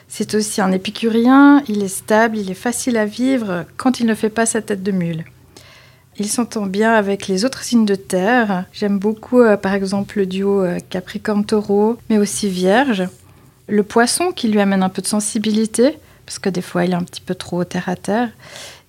C'est 0.07 0.35
aussi 0.35 0.61
un 0.61 0.73
épicurien, 0.73 1.63
il 1.69 1.83
est 1.83 1.89
stable, 1.89 2.39
il 2.39 2.51
est 2.51 2.55
facile 2.55 2.97
à 2.97 3.05
vivre 3.05 3.65
quand 3.77 4.01
il 4.01 4.07
ne 4.07 4.15
fait 4.15 4.31
pas 4.31 4.47
sa 4.47 4.63
tête 4.63 4.83
de 4.83 4.93
mule. 4.93 5.25
Il 6.21 6.27
s'entend 6.27 6.67
bien 6.67 6.93
avec 6.95 7.29
les 7.29 7.45
autres 7.45 7.63
signes 7.63 7.85
de 7.85 7.95
terre. 7.95 8.65
J'aime 8.73 8.99
beaucoup 8.99 9.41
euh, 9.41 9.57
par 9.57 9.75
exemple 9.75 10.19
le 10.19 10.27
duo 10.27 10.63
euh, 10.63 10.79
Capricorne-Taureau, 10.91 11.97
mais 12.11 12.19
aussi 12.19 12.49
Vierge 12.49 13.09
le 13.69 13.83
poisson 13.83 14.33
qui 14.33 14.49
lui 14.49 14.61
amène 14.61 14.83
un 14.83 14.89
peu 14.89 15.03
de 15.03 15.07
sensibilité, 15.07 15.99
parce 16.27 16.39
que 16.39 16.49
des 16.49 16.63
fois 16.63 16.85
il 16.85 16.93
est 16.93 16.97
un 16.97 17.03
petit 17.03 17.21
peu 17.21 17.35
trop 17.35 17.65
terre 17.65 17.89
à 17.89 17.97
terre. 17.97 18.31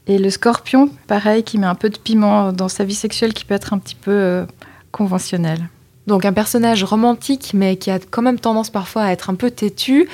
Et 0.07 0.17
le 0.17 0.29
scorpion, 0.31 0.89
pareil, 1.07 1.43
qui 1.43 1.59
met 1.59 1.67
un 1.67 1.75
peu 1.75 1.89
de 1.89 1.97
piment 1.97 2.51
dans 2.51 2.69
sa 2.69 2.83
vie 2.83 2.95
sexuelle 2.95 3.33
qui 3.33 3.45
peut 3.45 3.53
être 3.53 3.73
un 3.73 3.77
petit 3.77 3.95
peu 3.95 4.11
euh, 4.11 4.45
conventionnel. 4.91 5.69
Donc 6.07 6.25
un 6.25 6.33
personnage 6.33 6.83
romantique, 6.83 7.51
mais 7.53 7.75
qui 7.75 7.91
a 7.91 7.99
quand 7.99 8.23
même 8.23 8.39
tendance 8.39 8.71
parfois 8.71 9.03
à 9.03 9.11
être 9.11 9.29
un 9.29 9.35
peu 9.35 9.51
têtu. 9.51 10.09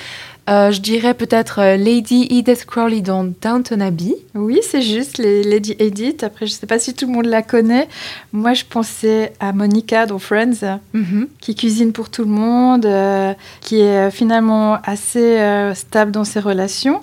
Euh, 0.48 0.72
je 0.72 0.80
dirais 0.80 1.16
peut-être 1.16 1.60
euh, 1.60 1.76
Lady 1.76 2.28
Edith 2.30 2.66
Crowley 2.66 3.02
dans 3.02 3.24
Downton 3.24 3.82
Abbey. 3.82 4.16
Oui, 4.36 4.60
c'est 4.62 4.82
juste, 4.82 5.18
les 5.18 5.44
Lady 5.44 5.76
Edith. 5.80 6.24
Après, 6.24 6.46
je 6.46 6.54
ne 6.54 6.58
sais 6.58 6.68
pas 6.68 6.78
si 6.78 6.94
tout 6.94 7.08
le 7.08 7.14
monde 7.14 7.26
la 7.26 7.42
connaît. 7.42 7.88
Moi, 8.32 8.54
je 8.54 8.64
pensais 8.64 9.34
à 9.40 9.54
Monica 9.54 10.06
dans 10.06 10.20
Friends, 10.20 10.80
mhm. 10.94 11.28
qui 11.40 11.56
cuisine 11.56 11.94
pour 11.94 12.10
tout 12.10 12.24
le 12.24 12.30
monde, 12.30 12.86
euh, 12.86 13.34
qui 13.62 13.80
est 13.80 14.12
finalement 14.12 14.78
assez 14.84 15.40
stable 15.74 16.12
dans 16.12 16.24
ses 16.24 16.40
relations. 16.40 17.02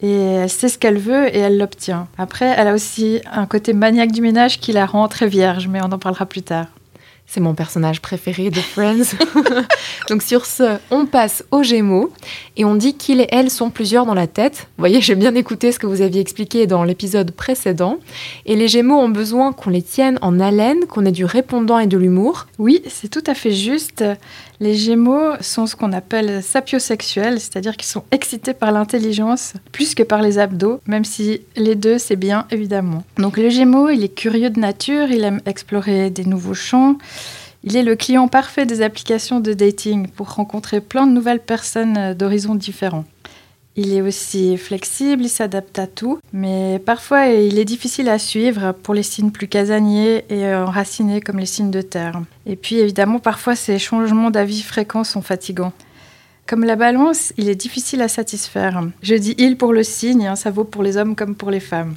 Et 0.00 0.12
elle 0.12 0.50
sait 0.50 0.68
ce 0.68 0.78
qu'elle 0.78 0.98
veut 0.98 1.26
et 1.34 1.38
elle 1.38 1.58
l'obtient. 1.58 2.06
Après, 2.16 2.54
elle 2.56 2.68
a 2.68 2.74
aussi 2.74 3.20
un 3.32 3.46
côté 3.46 3.72
maniaque 3.72 4.12
du 4.12 4.20
ménage 4.20 4.60
qui 4.60 4.70
la 4.72 4.86
rend 4.86 5.08
très 5.08 5.26
vierge, 5.26 5.66
mais 5.66 5.80
on 5.82 5.90
en 5.90 5.98
parlera 5.98 6.26
plus 6.26 6.42
tard. 6.42 6.66
C'est 7.30 7.40
mon 7.40 7.54
personnage 7.54 8.00
préféré 8.00 8.48
de 8.48 8.58
Friends. 8.58 9.14
Donc 10.08 10.22
sur 10.22 10.46
ce, 10.46 10.78
on 10.90 11.04
passe 11.04 11.44
aux 11.50 11.62
Gémeaux 11.62 12.10
et 12.56 12.64
on 12.64 12.74
dit 12.74 12.94
qu'il 12.94 13.20
et 13.20 13.28
elle 13.30 13.50
sont 13.50 13.68
plusieurs 13.68 14.06
dans 14.06 14.14
la 14.14 14.26
tête. 14.26 14.60
Vous 14.60 14.80
voyez, 14.80 15.02
j'ai 15.02 15.14
bien 15.14 15.34
écouté 15.34 15.70
ce 15.70 15.78
que 15.78 15.86
vous 15.86 16.00
aviez 16.00 16.22
expliqué 16.22 16.66
dans 16.66 16.84
l'épisode 16.84 17.32
précédent. 17.32 17.98
Et 18.46 18.56
les 18.56 18.66
Gémeaux 18.66 18.96
ont 18.96 19.10
besoin 19.10 19.52
qu'on 19.52 19.68
les 19.68 19.82
tienne 19.82 20.18
en 20.22 20.40
haleine, 20.40 20.86
qu'on 20.86 21.04
ait 21.04 21.12
du 21.12 21.26
répondant 21.26 21.78
et 21.78 21.86
de 21.86 21.98
l'humour. 21.98 22.46
Oui, 22.58 22.80
c'est 22.88 23.08
tout 23.08 23.24
à 23.26 23.34
fait 23.34 23.52
juste. 23.52 24.02
Les 24.60 24.74
Gémeaux 24.74 25.34
sont 25.40 25.66
ce 25.66 25.76
qu'on 25.76 25.92
appelle 25.92 26.42
sapiosexuels, 26.42 27.38
c'est-à-dire 27.38 27.76
qu'ils 27.76 27.86
sont 27.86 28.02
excités 28.10 28.54
par 28.54 28.72
l'intelligence 28.72 29.54
plus 29.70 29.94
que 29.94 30.02
par 30.02 30.20
les 30.20 30.40
abdos, 30.40 30.80
même 30.86 31.04
si 31.04 31.42
les 31.54 31.76
deux, 31.76 31.98
c'est 31.98 32.16
bien 32.16 32.44
évidemment. 32.50 33.04
Donc 33.18 33.36
le 33.36 33.50
Gémeaux, 33.50 33.88
il 33.88 34.02
est 34.02 34.14
curieux 34.14 34.50
de 34.50 34.58
nature, 34.58 35.10
il 35.10 35.22
aime 35.22 35.40
explorer 35.46 36.10
des 36.10 36.24
nouveaux 36.24 36.54
champs. 36.54 36.96
Il 37.62 37.76
est 37.76 37.82
le 37.84 37.94
client 37.94 38.26
parfait 38.26 38.66
des 38.66 38.82
applications 38.82 39.38
de 39.38 39.52
dating 39.52 40.08
pour 40.08 40.34
rencontrer 40.34 40.80
plein 40.80 41.06
de 41.06 41.12
nouvelles 41.12 41.40
personnes 41.40 42.14
d'horizons 42.14 42.54
différents. 42.56 43.04
Il 43.80 43.92
est 43.92 44.02
aussi 44.02 44.56
flexible, 44.56 45.22
il 45.22 45.28
s'adapte 45.28 45.78
à 45.78 45.86
tout, 45.86 46.18
mais 46.32 46.82
parfois 46.84 47.26
il 47.26 47.60
est 47.60 47.64
difficile 47.64 48.08
à 48.08 48.18
suivre 48.18 48.72
pour 48.72 48.92
les 48.92 49.04
signes 49.04 49.30
plus 49.30 49.46
casaniers 49.46 50.24
et 50.30 50.52
enracinés 50.52 51.20
comme 51.20 51.38
les 51.38 51.46
signes 51.46 51.70
de 51.70 51.80
terre. 51.80 52.20
Et 52.44 52.56
puis 52.56 52.80
évidemment, 52.80 53.20
parfois 53.20 53.54
ces 53.54 53.78
changements 53.78 54.32
d'avis 54.32 54.62
fréquents 54.62 55.04
sont 55.04 55.22
fatigants. 55.22 55.72
Comme 56.44 56.64
la 56.64 56.74
balance, 56.74 57.32
il 57.36 57.48
est 57.48 57.54
difficile 57.54 58.02
à 58.02 58.08
satisfaire. 58.08 58.82
Je 59.00 59.14
dis 59.14 59.36
il 59.38 59.56
pour 59.56 59.72
le 59.72 59.84
signe, 59.84 60.26
hein, 60.26 60.34
ça 60.34 60.50
vaut 60.50 60.64
pour 60.64 60.82
les 60.82 60.96
hommes 60.96 61.14
comme 61.14 61.36
pour 61.36 61.52
les 61.52 61.60
femmes. 61.60 61.94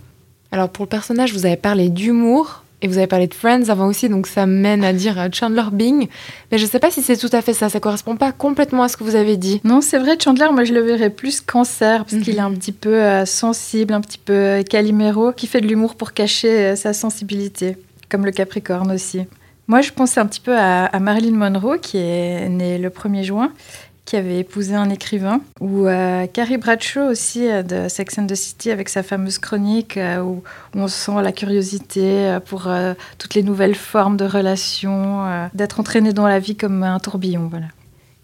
Alors 0.51 0.69
pour 0.69 0.85
le 0.85 0.89
personnage, 0.89 1.33
vous 1.33 1.47
avez 1.47 1.57
parlé 1.57 1.89
d'humour, 1.89 2.63
Et 2.81 2.87
vous 2.87 2.97
avez 2.97 3.07
parlé 3.07 3.27
de 3.27 3.33
Friends 3.33 3.69
avant 3.69 3.87
aussi, 3.87 4.09
donc 4.09 4.25
ça 4.25 4.45
mène 4.45 4.83
à 4.83 4.91
dire 4.91 5.29
Chandler 5.31 5.63
Bing. 5.71 6.07
Mais 6.51 6.57
je 6.57 6.65
ne 6.65 6.69
sais 6.69 6.79
pas 6.79 6.89
si 6.89 7.01
c'est 7.01 7.17
tout 7.17 7.29
à 7.31 7.41
fait 7.41 7.53
ça. 7.53 7.69
Ça 7.69 7.79
correspond 7.79 8.15
pas 8.15 8.31
complètement 8.31 8.83
à 8.83 8.87
ce 8.87 8.97
que 8.97 9.03
vous 9.03 9.15
avez 9.15 9.37
dit. 9.37 9.61
Non, 9.63 9.81
c'est 9.81 9.99
vrai, 9.99 10.17
Chandler, 10.21 10.47
moi 10.51 10.63
je 10.63 10.73
le 10.73 10.81
verrais 10.81 11.11
plus 11.11 11.41
cancer, 11.41 12.05
parce 12.05 12.23
qu'il 12.23 12.35
est 12.35 12.39
un 12.39 12.49
mhm. 12.49 12.57
petit 12.57 12.71
peu 12.71 12.95
euh, 12.95 13.25
sensible, 13.25 13.93
un 13.93 14.01
petit 14.01 14.17
peu 14.17 14.33
euh, 14.33 14.63
caliméro, 14.63 15.31
qui 15.31 15.47
fait 15.47 15.61
de 15.61 15.67
l'humour 15.67 15.95
pour 15.95 16.13
cacher 16.13 16.49
euh, 16.49 16.75
sa 16.75 16.93
sensibilité, 16.93 17.77
comme 18.09 18.25
le 18.25 18.31
Capricorne 18.31 18.91
aussi. 18.91 19.21
Moi, 19.67 19.81
je 19.81 19.91
pensais 19.91 20.19
un 20.19 20.25
petit 20.25 20.39
peu 20.41 20.57
à, 20.57 20.85
à 20.85 20.99
Marilyn 20.99 21.37
Monroe, 21.37 21.77
qui 21.77 21.97
est 21.97 22.49
née 22.49 22.77
le 22.77 22.89
1er 22.89 23.23
juin, 23.23 23.53
qui 24.11 24.17
avait 24.17 24.39
épousé 24.39 24.75
un 24.75 24.89
écrivain, 24.89 25.39
ou 25.61 25.87
euh, 25.87 26.27
Carrie 26.27 26.57
Bradshaw 26.57 27.09
aussi 27.09 27.49
euh, 27.49 27.63
de 27.63 27.87
Sex 27.87 28.19
and 28.19 28.27
the 28.27 28.35
City 28.35 28.69
avec 28.69 28.89
sa 28.89 29.03
fameuse 29.03 29.37
chronique 29.37 29.95
euh, 29.95 30.21
où, 30.21 30.43
on 30.75 30.89
sent 30.89 31.21
la 31.23 31.31
curiosité 31.31 32.37
pour 32.45 32.67
toutes 33.17 33.35
les 33.35 33.43
nouvelles 33.43 33.75
formes 33.75 34.17
de 34.17 34.25
relations, 34.25 35.23
d'être 35.53 35.79
entraîné 35.79 36.11
dans 36.11 36.27
la 36.27 36.39
vie 36.39 36.57
comme 36.57 36.83
un 36.83 36.99
tourbillon. 36.99 37.47
Voilà. 37.49 37.67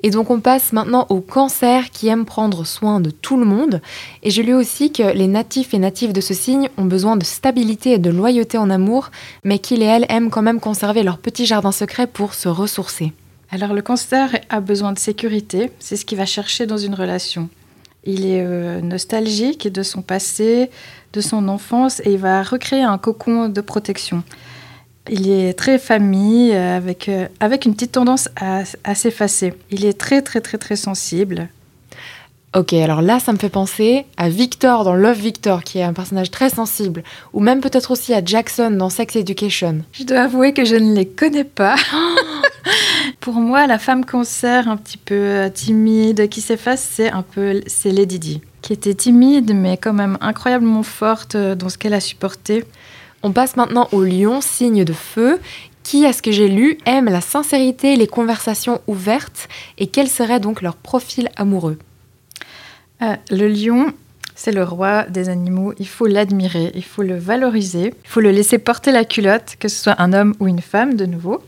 Et 0.04 0.10
donc 0.10 0.30
on 0.30 0.42
passe 0.42 0.74
maintenant 0.74 1.06
au 1.10 1.22
cancer 1.22 1.90
qui 1.90 2.08
aime 2.08 2.26
prendre 2.26 2.66
soin 2.66 3.00
de 3.00 3.10
tout 3.10 3.38
le 3.38 3.46
monde. 3.46 3.82
Et 4.24 4.32
je 4.32 4.42
lu 4.42 4.54
aussi 4.54 4.92
que 4.92 5.14
les 5.14 5.28
natifs 5.28 5.74
et 5.74 5.80
natives 5.80 6.14
de 6.14 6.22
ce 6.22 6.34
signe 6.34 6.70
ont 6.78 6.86
besoin 6.86 7.16
de 7.16 7.24
stabilité 7.24 7.94
et 7.94 7.98
de 7.98 8.10
loyauté 8.10 8.58
en 8.58 8.70
amour, 8.70 9.12
mais 9.46 9.60
qu'ils 9.60 9.84
et 9.84 9.86
elles 9.86 10.06
aiment 10.10 10.32
quand 10.32 10.42
même 10.42 10.60
conserver 10.60 11.04
leur 11.04 11.18
petit 11.18 11.46
jardin 11.46 11.72
secret 11.72 12.08
pour 12.08 12.34
se 12.34 12.50
ressourcer. 12.50 13.14
Alors 13.50 13.74
le 13.74 13.82
cancer 13.82 14.30
a 14.50 14.60
besoin 14.60 14.92
de 14.92 15.00
sécurité, 15.00 15.72
c'est 15.80 15.96
ce 15.96 16.06
qu'il 16.06 16.18
va 16.18 16.26
chercher 16.26 16.66
dans 16.66 16.78
une 16.78 16.94
relation. 16.94 17.50
Il 18.04 18.26
est 18.26 18.44
euh, 18.46 18.82
nostalgique 18.82 19.72
de 19.72 19.84
son 19.84 20.02
passé, 20.02 20.70
de 21.14 21.22
son 21.22 21.48
enfance, 21.48 22.02
et 22.02 22.14
il 22.14 22.18
va 22.18 22.44
recréer 22.44 22.84
un 22.84 22.98
cocon 22.98 23.50
de 23.50 23.62
protection. 23.62 24.24
Il 25.10 25.30
est 25.30 25.54
très 25.54 25.80
famille, 25.80 26.52
euh, 26.54 26.78
avec, 26.78 27.08
euh, 27.08 27.28
avec 27.40 27.66
une 27.66 27.74
petite 27.74 27.94
tendance 27.94 28.30
à, 28.40 28.64
à 28.84 28.96
s'effacer. 28.96 29.54
Il 29.72 29.86
est 29.86 29.98
très 29.98 30.22
très 30.22 30.42
très 30.42 30.58
très 30.58 30.76
sensible. 30.76 31.50
Ok, 32.56 32.74
alors 32.74 33.02
là, 33.02 33.20
ça 33.20 33.34
me 33.34 33.38
fait 33.38 33.50
penser 33.50 34.06
à 34.16 34.30
Victor 34.30 34.84
dans 34.84 34.96
Love 34.96 35.20
Victor, 35.20 35.64
qui 35.64 35.80
est 35.80 35.84
un 35.84 35.94
personnage 35.94 36.32
très 36.32 36.50
sensible, 36.50 37.04
ou 37.34 37.40
même 37.40 37.60
peut-être 37.60 37.92
aussi 37.92 38.14
à 38.14 38.24
Jackson 38.24 38.72
dans 38.72 38.90
Sex 38.90 39.16
Education. 39.16 39.84
Je 39.92 40.04
dois 40.04 40.22
avouer 40.22 40.54
que 40.54 40.66
je 40.66 40.76
ne 40.76 40.96
les 40.96 41.06
connais 41.06 41.44
pas. 41.44 41.76
Pour 43.28 43.42
moi, 43.42 43.68
la 43.68 43.78
femme 43.78 44.06
cancer, 44.06 44.70
un 44.70 44.78
petit 44.78 44.98
peu 44.98 45.14
euh, 45.14 45.50
timide, 45.50 46.30
qui 46.30 46.40
s'efface, 46.40 46.82
c'est 46.82 47.12
un 47.12 47.24
peu 47.24 47.60
c'est 47.68 47.92
Lady 47.92 48.20
Di, 48.20 48.42
qui 48.62 48.72
était 48.72 48.94
timide 48.94 49.54
mais 49.54 49.76
quand 49.76 49.92
même 49.92 50.18
incroyablement 50.22 50.82
forte 50.82 51.36
euh, 51.36 51.54
dans 51.54 51.68
ce 51.68 51.78
qu'elle 51.78 51.94
a 51.94 52.00
supporté. 52.00 52.64
On 53.24 53.34
passe 53.34 53.58
maintenant 53.58 53.90
au 53.92 54.02
lion, 54.02 54.40
signe 54.40 54.86
de 54.86 54.94
feu, 54.94 55.42
qui, 55.84 56.06
à 56.06 56.14
ce 56.14 56.22
que 56.22 56.32
j'ai 56.32 56.48
lu, 56.48 56.78
aime 56.86 57.10
la 57.10 57.20
sincérité, 57.20 57.98
les 57.98 58.08
conversations 58.08 58.80
ouvertes, 58.88 59.50
et 59.78 59.88
quel 59.88 60.08
serait 60.08 60.40
donc 60.40 60.62
leur 60.62 60.78
profil 60.78 61.28
amoureux? 61.36 61.78
Euh, 63.02 63.18
Le 63.30 63.50
lion, 63.50 63.88
c'est 64.36 64.54
le 64.54 64.64
roi 64.64 65.04
des 65.04 65.28
animaux. 65.28 65.74
Il 65.80 65.88
faut 65.90 66.08
l'admirer, 66.08 66.72
il 66.76 66.86
faut 66.86 67.04
le 67.04 67.18
valoriser, 67.18 67.94
il 68.06 68.10
faut 68.10 68.22
le 68.22 68.32
laisser 68.32 68.58
porter 68.58 68.94
la 68.94 69.04
culotte, 69.04 69.58
que 69.60 69.68
ce 69.68 69.84
soit 69.84 70.02
un 70.02 70.14
homme 70.14 70.34
ou 70.40 70.48
une 70.48 70.62
femme 70.62 70.94
de 70.94 71.06
nouveau. 71.06 71.44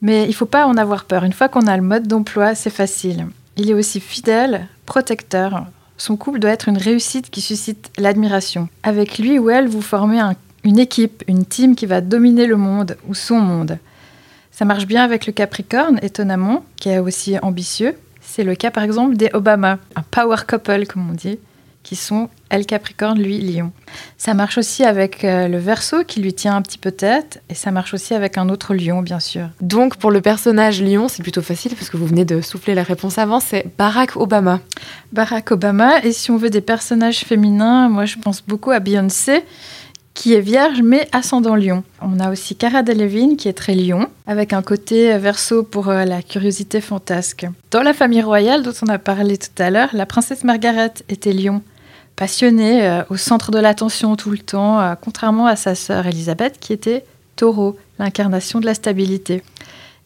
Mais 0.00 0.24
il 0.24 0.28
ne 0.28 0.34
faut 0.34 0.46
pas 0.46 0.66
en 0.66 0.76
avoir 0.76 1.04
peur. 1.04 1.24
Une 1.24 1.32
fois 1.32 1.48
qu'on 1.48 1.66
a 1.66 1.76
le 1.76 1.82
mode 1.82 2.06
d'emploi, 2.06 2.54
c'est 2.54 2.70
facile. 2.70 3.26
Il 3.56 3.70
est 3.70 3.74
aussi 3.74 4.00
fidèle, 4.00 4.68
protecteur. 4.86 5.66
Son 5.96 6.16
couple 6.16 6.38
doit 6.38 6.50
être 6.50 6.68
une 6.68 6.78
réussite 6.78 7.30
qui 7.30 7.40
suscite 7.40 7.90
l'admiration. 7.98 8.68
Avec 8.84 9.18
lui 9.18 9.38
ou 9.38 9.50
elle, 9.50 9.66
vous 9.66 9.82
formez 9.82 10.20
une 10.62 10.78
équipe, 10.78 11.24
une 11.26 11.44
team 11.44 11.74
qui 11.74 11.86
va 11.86 12.00
dominer 12.00 12.46
le 12.46 12.56
monde 12.56 12.96
ou 13.08 13.14
son 13.14 13.40
monde. 13.40 13.78
Ça 14.52 14.64
marche 14.64 14.86
bien 14.86 15.02
avec 15.02 15.26
le 15.26 15.32
Capricorne, 15.32 15.98
étonnamment, 16.02 16.64
qui 16.76 16.88
est 16.88 16.98
aussi 16.98 17.36
ambitieux. 17.40 17.96
C'est 18.20 18.44
le 18.44 18.54
cas 18.54 18.70
par 18.70 18.84
exemple 18.84 19.16
des 19.16 19.30
Obama, 19.32 19.78
un 19.96 20.02
power 20.02 20.36
couple 20.48 20.86
comme 20.86 21.08
on 21.10 21.14
dit 21.14 21.38
qui 21.82 21.96
sont 21.96 22.28
elle 22.50 22.66
Capricorne, 22.66 23.20
lui 23.20 23.38
Lion. 23.38 23.72
Ça 24.16 24.34
marche 24.34 24.58
aussi 24.58 24.84
avec 24.84 25.24
euh, 25.24 25.48
le 25.48 25.58
Verseau 25.58 26.04
qui 26.04 26.20
lui 26.20 26.32
tient 26.32 26.56
un 26.56 26.62
petit 26.62 26.78
peu 26.78 26.90
tête 26.90 27.42
et 27.48 27.54
ça 27.54 27.70
marche 27.70 27.94
aussi 27.94 28.14
avec 28.14 28.38
un 28.38 28.48
autre 28.48 28.74
Lion 28.74 29.02
bien 29.02 29.20
sûr. 29.20 29.48
Donc 29.60 29.96
pour 29.96 30.10
le 30.10 30.20
personnage 30.20 30.82
Lion, 30.82 31.08
c'est 31.08 31.22
plutôt 31.22 31.42
facile 31.42 31.74
parce 31.74 31.90
que 31.90 31.96
vous 31.96 32.06
venez 32.06 32.24
de 32.24 32.40
souffler 32.40 32.74
la 32.74 32.82
réponse 32.82 33.18
avant, 33.18 33.40
c'est 33.40 33.66
Barack 33.76 34.16
Obama. 34.16 34.60
Barack 35.12 35.50
Obama 35.50 36.02
et 36.02 36.12
si 36.12 36.30
on 36.30 36.36
veut 36.36 36.50
des 36.50 36.60
personnages 36.60 37.20
féminins, 37.20 37.88
moi 37.88 38.06
je 38.06 38.16
pense 38.16 38.42
beaucoup 38.42 38.70
à 38.70 38.80
Beyoncé 38.80 39.44
qui 40.18 40.34
est 40.34 40.40
vierge 40.40 40.82
mais 40.82 41.08
ascendant 41.12 41.54
lion. 41.54 41.84
On 42.02 42.18
a 42.18 42.32
aussi 42.32 42.56
Cara 42.56 42.82
Delevingne 42.82 43.36
qui 43.36 43.46
est 43.46 43.52
très 43.52 43.76
lion, 43.76 44.08
avec 44.26 44.52
un 44.52 44.62
côté 44.62 45.16
verso 45.16 45.62
pour 45.62 45.90
euh, 45.90 46.04
la 46.04 46.22
curiosité 46.22 46.80
fantasque. 46.80 47.46
Dans 47.70 47.84
la 47.84 47.94
famille 47.94 48.20
royale 48.20 48.64
dont 48.64 48.72
on 48.82 48.88
a 48.88 48.98
parlé 48.98 49.38
tout 49.38 49.62
à 49.62 49.70
l'heure, 49.70 49.90
la 49.92 50.06
princesse 50.06 50.42
Margaret 50.42 50.92
était 51.08 51.32
lion 51.32 51.62
passionnée, 52.16 52.84
euh, 52.84 53.04
au 53.10 53.16
centre 53.16 53.52
de 53.52 53.60
l'attention 53.60 54.16
tout 54.16 54.32
le 54.32 54.38
temps, 54.38 54.80
euh, 54.80 54.94
contrairement 55.00 55.46
à 55.46 55.54
sa 55.54 55.76
sœur 55.76 56.04
Elisabeth 56.08 56.58
qui 56.58 56.72
était 56.72 57.04
taureau, 57.36 57.78
l'incarnation 58.00 58.58
de 58.58 58.66
la 58.66 58.74
stabilité. 58.74 59.44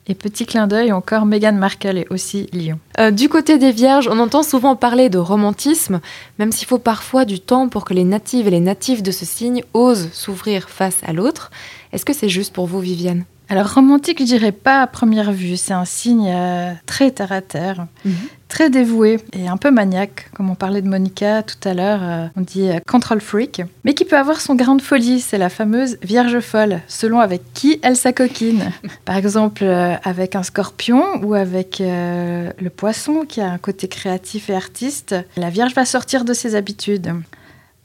Et 0.09 0.15
petit 0.15 0.47
clin 0.47 0.67
d'œil, 0.67 0.91
encore 0.91 1.27
Meghan 1.27 1.53
Markle 1.53 1.97
est 1.97 2.11
aussi 2.11 2.49
lion. 2.53 2.81
Euh, 2.99 3.13
du 3.13 3.29
côté 3.29 3.59
des 3.59 3.71
vierges, 3.71 4.09
on 4.09 4.19
entend 4.19 4.43
souvent 4.43 4.75
parler 4.75 5.09
de 5.09 5.19
romantisme, 5.19 6.01
même 6.41 6.51
s'il 6.51 6.67
faut 6.67 6.79
parfois 6.79 7.25
du 7.25 7.39
temps 7.39 7.69
pour 7.69 7.85
que 7.85 7.95
les 7.95 8.05
natives 8.05 8.49
et 8.49 8.51
les 8.51 8.61
natifs 8.61 9.03
de 9.03 9.13
ce 9.13 9.25
signe 9.25 9.63
osent 9.75 10.11
s'ouvrir 10.13 10.69
face 10.69 10.99
à 11.05 11.13
l'autre. 11.13 11.53
Est-ce 11.93 12.05
que 12.05 12.13
c'est 12.13 12.29
juste 12.29 12.53
pour 12.53 12.67
vous, 12.67 12.81
Viviane? 12.81 13.25
Alors 13.53 13.75
romantique, 13.75 14.19
je 14.21 14.25
dirais 14.25 14.51
pas 14.51 14.81
à 14.81 14.87
première 14.87 15.31
vue. 15.31 15.59
C'est 15.59 15.75
un 15.75 15.85
signe 15.85 16.33
euh, 16.35 16.73
très 16.87 17.11
terre 17.11 17.33
à 17.33 17.43
terre, 17.43 17.87
mhm. 18.07 18.15
très 18.49 18.71
dévoué 18.71 19.21
et 19.35 19.47
un 19.47 19.59
peu 19.59 19.71
maniaque, 19.71 20.31
comme 20.33 20.49
on 20.49 20.55
parlait 20.55 20.81
de 20.81 20.89
Monica 20.89 21.43
tout 21.43 21.69
à 21.69 21.75
l'heure. 21.75 22.01
Euh, 22.03 22.27
on 22.35 22.41
dit 22.41 22.71
euh, 22.71 22.79
control 22.89 23.21
freak, 23.21 23.61
mais 23.85 23.93
qui 23.93 24.07
peut 24.07 24.17
avoir 24.17 24.41
son 24.41 24.55
grain 24.55 24.75
de 24.75 24.81
folie. 24.81 25.21
C'est 25.21 25.37
la 25.37 25.51
fameuse 25.51 25.99
vierge 26.03 26.41
folle, 26.41 26.81
selon 26.89 27.21
avec 27.21 27.43
qui 27.53 27.79
elle 27.83 27.97
s'acoquine. 27.97 28.73
Par 29.05 29.19
exemple, 29.19 29.65
avec 29.65 30.35
un 30.35 30.43
scorpion 30.43 31.05
ou 31.23 31.35
avec 31.35 31.81
le 31.81 32.69
poisson, 32.71 33.27
qui 33.29 33.43
a 33.43 33.51
un 33.51 33.59
côté 33.59 33.87
créatif 33.87 34.49
et 34.49 34.55
artiste. 34.55 35.15
La 35.37 35.51
vierge 35.51 35.75
va 35.75 35.85
sortir 35.85 36.25
de 36.25 36.33
ses 36.33 36.55
habitudes. 36.55 37.13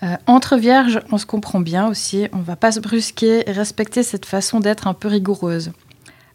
Euh, 0.04 0.16
entre 0.27 0.58
vierges, 0.58 1.01
on 1.12 1.18
se 1.18 1.25
comprend 1.25 1.60
bien 1.60 1.88
aussi, 1.88 2.27
on 2.32 2.39
va 2.39 2.56
pas 2.56 2.72
se 2.72 2.80
brusquer 2.80 3.50
et 3.50 3.51
respecter 3.51 4.04
cette 4.04 4.25
façon 4.25 4.60
d'être 4.60 4.88
un 4.88 4.94
peu 4.94 5.08
rigoureuse. 5.08 5.72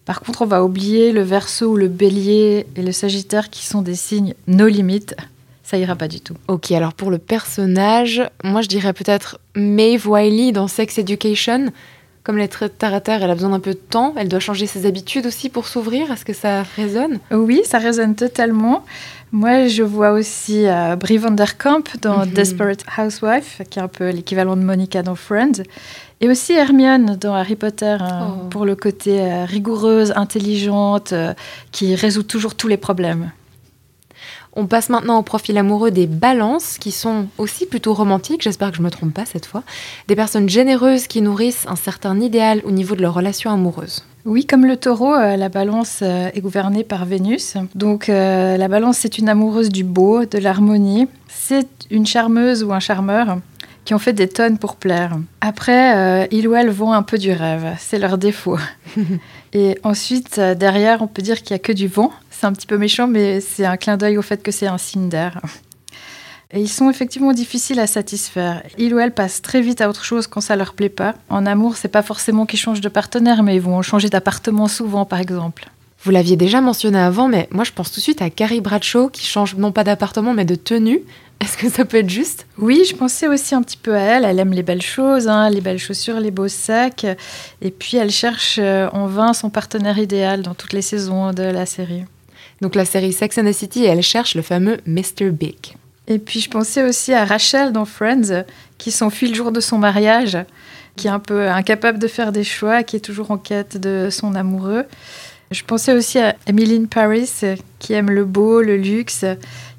Par 0.04 0.20
contre, 0.20 0.42
on 0.42 0.46
va 0.46 0.64
oublier 0.64 1.12
le 1.12 1.22
verso 1.22 1.66
ou 1.66 1.76
le 1.76 1.86
bélier 1.86 2.66
et 2.74 2.82
le 2.82 2.90
sagittaire 2.90 3.50
qui 3.50 3.64
sont 3.64 3.82
des 3.82 3.94
signes 3.94 4.34
no 4.48 4.66
limites. 4.66 5.14
Ça 5.62 5.78
ira 5.78 5.94
pas 5.94 6.08
du 6.08 6.20
tout. 6.20 6.34
Ok, 6.48 6.72
alors 6.72 6.92
pour 6.92 7.10
le 7.10 7.18
personnage, 7.18 8.22
moi 8.42 8.62
je 8.62 8.68
dirais 8.68 8.92
peut-être 8.92 9.38
Maeve 9.54 10.08
Wiley 10.08 10.50
dans 10.50 10.66
Sex 10.66 10.98
Education. 10.98 11.72
Comme 12.24 12.38
elle 12.38 12.44
est 12.44 12.48
très 12.48 12.68
terre 12.68 12.94
à 12.94 13.00
terre, 13.00 13.22
elle 13.22 13.30
a 13.30 13.34
besoin 13.34 13.50
d'un 13.50 13.60
peu 13.60 13.72
de 13.72 13.78
temps. 13.78 14.14
Elle 14.16 14.28
doit 14.28 14.40
changer 14.40 14.66
ses 14.66 14.86
habitudes 14.86 15.26
aussi 15.26 15.48
pour 15.48 15.66
s'ouvrir. 15.66 16.10
Est-ce 16.10 16.24
que 16.24 16.32
ça 16.32 16.62
résonne? 16.76 17.18
Oui, 17.30 17.62
ça 17.64 17.78
résonne 17.78 18.14
totalement. 18.14 18.84
Moi, 19.32 19.66
je 19.66 19.82
vois 19.82 20.12
aussi 20.12 20.66
euh, 20.66 20.94
Brie 20.94 21.16
Vanderkamp 21.16 21.84
dans 22.02 22.26
mhm. 22.26 22.32
Desperate 22.32 22.84
Housewife, 22.98 23.62
qui 23.70 23.78
est 23.78 23.82
un 23.82 23.88
peu 23.88 24.10
l'équivalent 24.10 24.56
de 24.56 24.62
Monica 24.62 25.02
dans 25.02 25.14
Friends. 25.14 25.62
Et 26.20 26.28
aussi 26.28 26.52
Hermione 26.52 27.16
dans 27.16 27.34
Harry 27.34 27.56
Potter, 27.56 27.96
hein, 27.98 28.36
oh. 28.36 28.48
pour 28.50 28.66
le 28.66 28.76
côté 28.76 29.22
euh, 29.22 29.46
rigoureuse, 29.46 30.12
intelligente, 30.16 31.14
euh, 31.14 31.32
qui 31.72 31.94
résout 31.94 32.24
toujours 32.24 32.54
tous 32.54 32.68
les 32.68 32.76
problèmes. 32.76 33.32
On 34.54 34.66
passe 34.66 34.90
maintenant 34.90 35.18
au 35.18 35.22
profil 35.22 35.56
amoureux 35.56 35.90
des 35.90 36.06
balances, 36.06 36.76
qui 36.78 36.90
sont 36.90 37.26
aussi 37.38 37.64
plutôt 37.64 37.94
romantiques, 37.94 38.42
j'espère 38.42 38.70
que 38.70 38.76
je 38.76 38.82
ne 38.82 38.86
me 38.86 38.90
trompe 38.90 39.14
pas 39.14 39.24
cette 39.24 39.46
fois. 39.46 39.62
Des 40.08 40.16
personnes 40.16 40.48
généreuses 40.48 41.06
qui 41.06 41.22
nourrissent 41.22 41.66
un 41.68 41.76
certain 41.76 42.20
idéal 42.20 42.60
au 42.64 42.70
niveau 42.70 42.94
de 42.94 43.00
leur 43.00 43.14
relation 43.14 43.50
amoureuse. 43.50 44.04
Oui, 44.24 44.46
comme 44.46 44.66
le 44.66 44.76
taureau, 44.76 45.14
euh, 45.14 45.36
la 45.36 45.48
balance 45.48 46.00
euh, 46.02 46.30
est 46.32 46.40
gouvernée 46.40 46.84
par 46.84 47.06
Vénus. 47.06 47.54
Donc 47.74 48.08
euh, 48.08 48.56
la 48.56 48.68
balance, 48.68 48.98
c'est 48.98 49.18
une 49.18 49.28
amoureuse 49.28 49.68
du 49.68 49.82
beau, 49.82 50.26
de 50.26 50.38
l'harmonie. 50.38 51.08
C'est 51.28 51.68
une 51.90 52.06
charmeuse 52.06 52.62
ou 52.62 52.72
un 52.72 52.78
charmeur 52.78 53.38
qui 53.84 53.94
ont 53.94 53.98
fait 53.98 54.12
des 54.12 54.28
tonnes 54.28 54.58
pour 54.58 54.76
plaire. 54.76 55.18
Après, 55.40 56.28
ils 56.30 56.46
ou 56.46 56.54
elles 56.54 56.70
vont 56.70 56.92
un 56.92 57.02
peu 57.02 57.18
du 57.18 57.32
rêve. 57.32 57.74
C'est 57.80 57.98
leur 57.98 58.16
défaut. 58.16 58.56
Et 59.54 59.76
ensuite, 59.82 60.38
derrière, 60.38 61.02
on 61.02 61.08
peut 61.08 61.20
dire 61.20 61.42
qu'il 61.42 61.52
n'y 61.52 61.56
a 61.56 61.58
que 61.58 61.72
du 61.72 61.88
vent. 61.88 62.12
C'est 62.42 62.48
un 62.48 62.52
petit 62.54 62.66
peu 62.66 62.76
méchant, 62.76 63.06
mais 63.06 63.40
c'est 63.40 63.64
un 63.64 63.76
clin 63.76 63.96
d'œil 63.96 64.18
au 64.18 64.22
fait 64.22 64.42
que 64.42 64.50
c'est 64.50 64.66
un 64.66 64.76
signe 64.76 65.08
d'air. 65.08 65.40
Et 66.50 66.60
ils 66.60 66.68
sont 66.68 66.90
effectivement 66.90 67.32
difficiles 67.32 67.78
à 67.78 67.86
satisfaire. 67.86 68.64
Ils 68.78 68.92
ou 68.92 68.98
elles 68.98 69.14
passent 69.14 69.42
très 69.42 69.60
vite 69.60 69.80
à 69.80 69.88
autre 69.88 70.04
chose 70.04 70.26
quand 70.26 70.40
ça 70.40 70.56
leur 70.56 70.74
plaît 70.74 70.88
pas. 70.88 71.14
En 71.28 71.46
amour, 71.46 71.76
c'est 71.76 71.86
pas 71.86 72.02
forcément 72.02 72.44
qu'ils 72.44 72.58
changent 72.58 72.80
de 72.80 72.88
partenaire, 72.88 73.44
mais 73.44 73.54
ils 73.54 73.62
vont 73.62 73.80
changer 73.82 74.08
d'appartement 74.08 74.66
souvent, 74.66 75.04
par 75.04 75.20
exemple. 75.20 75.70
Vous 76.02 76.10
l'aviez 76.10 76.34
déjà 76.34 76.60
mentionné 76.60 76.98
avant, 76.98 77.28
mais 77.28 77.46
moi 77.52 77.62
je 77.62 77.70
pense 77.70 77.92
tout 77.92 78.00
de 78.00 78.02
suite 78.02 78.22
à 78.22 78.28
Carrie 78.28 78.60
Bradshaw 78.60 79.08
qui 79.08 79.24
change 79.24 79.54
non 79.54 79.70
pas 79.70 79.84
d'appartement 79.84 80.34
mais 80.34 80.44
de 80.44 80.56
tenue. 80.56 81.02
Est-ce 81.40 81.56
que 81.56 81.68
ça 81.68 81.84
peut 81.84 81.98
être 81.98 82.10
juste? 82.10 82.48
Oui, 82.58 82.82
je 82.90 82.96
pensais 82.96 83.28
aussi 83.28 83.54
un 83.54 83.62
petit 83.62 83.76
peu 83.76 83.94
à 83.94 84.00
elle. 84.00 84.24
Elle 84.24 84.40
aime 84.40 84.52
les 84.52 84.64
belles 84.64 84.82
choses, 84.82 85.28
hein, 85.28 85.48
les 85.48 85.60
belles 85.60 85.78
chaussures, 85.78 86.18
les 86.18 86.32
beaux 86.32 86.48
sacs. 86.48 87.06
Et 87.60 87.70
puis 87.70 87.98
elle 87.98 88.10
cherche 88.10 88.56
euh, 88.58 88.88
en 88.92 89.06
vain 89.06 89.32
son 89.32 89.48
partenaire 89.48 89.98
idéal 89.98 90.42
dans 90.42 90.54
toutes 90.54 90.72
les 90.72 90.82
saisons 90.82 91.30
de 91.30 91.44
la 91.44 91.66
série. 91.66 92.02
Donc 92.62 92.76
la 92.76 92.84
série 92.84 93.12
Sex 93.12 93.38
and 93.38 93.44
the 93.44 93.52
City, 93.52 93.84
elle 93.84 94.02
cherche 94.02 94.36
le 94.36 94.42
fameux 94.42 94.78
Mr. 94.86 95.30
Big. 95.30 95.74
Et 96.06 96.20
puis 96.20 96.38
je 96.38 96.48
pensais 96.48 96.84
aussi 96.84 97.12
à 97.12 97.24
Rachel 97.24 97.72
dans 97.72 97.84
Friends, 97.84 98.44
qui 98.78 98.92
s'enfuit 98.92 99.28
le 99.28 99.34
jour 99.34 99.50
de 99.50 99.58
son 99.58 99.78
mariage, 99.78 100.38
qui 100.94 101.08
est 101.08 101.10
un 101.10 101.18
peu 101.18 101.48
incapable 101.48 101.98
de 101.98 102.06
faire 102.06 102.30
des 102.30 102.44
choix, 102.44 102.84
qui 102.84 102.94
est 102.94 103.00
toujours 103.00 103.32
en 103.32 103.36
quête 103.36 103.78
de 103.78 104.10
son 104.10 104.36
amoureux. 104.36 104.84
Je 105.52 105.64
pensais 105.64 105.92
aussi 105.92 106.18
à 106.18 106.34
Emily 106.46 106.86
Paris, 106.86 107.30
qui 107.78 107.92
aime 107.92 108.10
le 108.10 108.24
beau, 108.24 108.62
le 108.62 108.76
luxe, 108.76 109.24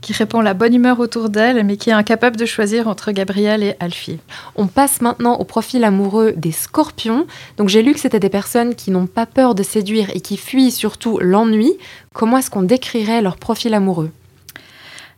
qui 0.02 0.14
répand 0.14 0.44
la 0.44 0.54
bonne 0.54 0.76
humeur 0.76 1.00
autour 1.00 1.30
d'elle, 1.30 1.64
mais 1.66 1.78
qui 1.78 1.90
est 1.90 1.94
incapable 1.94 2.38
de 2.38 2.46
choisir 2.46 2.88
entre 2.88 3.12
Gabriel 3.12 3.64
et 3.64 3.76
Alfie. 3.80 4.20
On 4.56 4.68
passe 4.68 5.02
maintenant 5.02 5.38
au 5.38 5.46
profil 5.46 5.84
amoureux 5.84 6.34
des 6.36 6.52
scorpions. 6.52 7.26
Donc 7.58 7.70
j'ai 7.70 7.82
lu 7.82 7.94
que 7.94 8.00
c'était 8.00 8.20
des 8.20 8.30
personnes 8.30 8.76
qui 8.76 8.92
n'ont 8.92 9.08
pas 9.08 9.26
peur 9.26 9.56
de 9.56 9.64
séduire 9.64 10.10
et 10.14 10.22
qui 10.22 10.38
fuient 10.38 10.72
surtout 10.72 11.18
l'ennui. 11.20 11.74
Comment 12.14 12.38
est-ce 12.38 12.52
qu'on 12.52 12.64
décrirait 12.64 13.22
leur 13.22 13.38
profil 13.38 13.74
amoureux? 13.74 14.12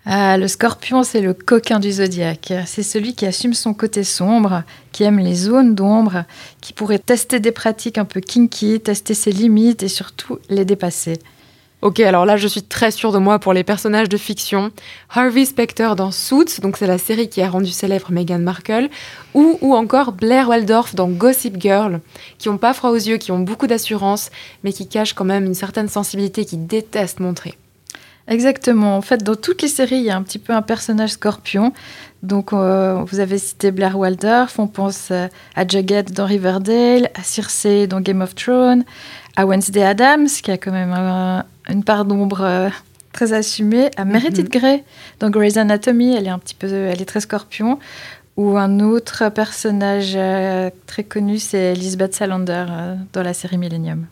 Ah, 0.07 0.37
le 0.37 0.47
scorpion, 0.47 1.01
c'est 1.01 1.21
le 1.21 1.33
coquin 1.33 1.79
du 1.79 1.91
zodiaque. 1.91 2.53
C'est 2.67 2.83
celui 2.83 3.15
qui 3.15 3.25
assume 3.25 3.55
son 3.55 3.73
côté 3.73 4.03
sombre, 4.03 4.61
qui 4.91 5.03
aime 5.03 5.17
les 5.17 5.33
zones 5.33 5.73
d'ombre, 5.73 6.25
qui 6.61 6.73
pourrait 6.73 6.99
tester 6.99 7.39
des 7.39 7.51
pratiques 7.51 7.97
un 7.97 8.05
peu 8.05 8.19
kinky, 8.19 8.79
tester 8.79 9.15
ses 9.15 9.31
limites 9.31 9.81
et 9.81 9.87
surtout 9.87 10.37
les 10.47 10.63
dépasser. 10.63 11.17
Ok, 11.81 11.99
alors 12.01 12.25
là, 12.25 12.37
je 12.37 12.47
suis 12.47 12.61
très 12.61 12.91
sûre 12.91 13.11
de 13.11 13.17
moi 13.17 13.39
pour 13.39 13.53
les 13.53 13.63
personnages 13.63 14.07
de 14.07 14.17
fiction. 14.17 14.71
Harvey 15.09 15.43
Specter 15.43 15.89
dans 15.97 16.11
Suits, 16.11 16.61
donc 16.61 16.77
c'est 16.77 16.87
la 16.87 16.99
série 16.99 17.27
qui 17.27 17.41
a 17.41 17.49
rendu 17.49 17.71
célèbre 17.71 18.11
Meghan 18.11 18.39
Markle, 18.39 18.89
ou, 19.33 19.57
ou 19.61 19.73
encore 19.75 20.11
Blair 20.11 20.49
Waldorf 20.49 20.93
dans 20.93 21.09
Gossip 21.09 21.59
Girl, 21.59 21.99
qui 22.37 22.49
ont 22.49 22.59
pas 22.59 22.73
froid 22.73 22.91
aux 22.91 22.95
yeux, 22.95 23.17
qui 23.17 23.31
ont 23.31 23.39
beaucoup 23.39 23.67
d'assurance, 23.67 24.29
mais 24.63 24.71
qui 24.71 24.87
cachent 24.87 25.13
quand 25.13 25.25
même 25.25 25.45
une 25.45 25.55
certaine 25.55 25.89
sensibilité 25.89 26.45
qui 26.45 26.57
détestent 26.57 27.19
montrer. 27.19 27.57
Exactement. 28.27 28.97
En 28.97 29.01
fait, 29.01 29.23
dans 29.23 29.35
toutes 29.35 29.61
les 29.61 29.67
séries, 29.67 29.97
il 29.97 30.03
y 30.03 30.09
a 30.09 30.15
un 30.15 30.23
petit 30.23 30.39
peu 30.39 30.53
un 30.53 30.63
personnage 30.63 31.11
scorpion. 31.11 31.73
Donc, 32.23 32.53
euh, 32.53 33.03
vous 33.05 33.19
avez 33.19 33.37
cité 33.37 33.69
Blair 33.71 33.97
Waldorf, 33.99 34.57
on 34.57 34.67
pense 34.67 35.09
euh, 35.11 35.27
à 35.55 35.67
Jughead 35.67 36.11
dans 36.11 36.25
Riverdale, 36.25 37.11
à 37.13 37.21
Circe 37.21 37.67
dans 37.87 38.01
Game 38.01 38.21
of 38.21 38.33
Thrones, 38.33 38.83
à 39.35 39.45
Wednesday 39.45 39.83
Adams, 39.83 40.27
qui 40.27 40.49
a 40.49 40.57
quand 40.57 40.71
même 40.71 41.43
une 41.69 41.83
part 41.83 42.05
d'ombre 42.05 42.41
euh, 42.41 42.69
très 43.11 43.33
assumée, 43.33 43.91
à 43.95 44.05
Meredith 44.05 44.53
mhm. 44.53 44.59
Grey 44.59 44.83
dans 45.19 45.29
Grey's 45.29 45.57
Anatomy, 45.57 46.15
elle 46.15 46.25
est 46.25 46.31
un 46.31 46.39
petit 46.39 46.55
peu, 46.55 46.67
elle 46.67 47.01
est 47.01 47.05
très 47.05 47.21
scorpion. 47.21 47.79
Ou 48.37 48.57
un 48.57 48.81
autre 48.81 49.29
personnage 49.29 50.17
très 50.87 51.05
connu, 51.05 51.39
c'est 51.39 51.71
Elizabeth 51.71 52.15
Salander 52.15 52.65
dans 53.13 53.23
la 53.23 53.33
série 53.33 53.57
Millennium 53.57 54.07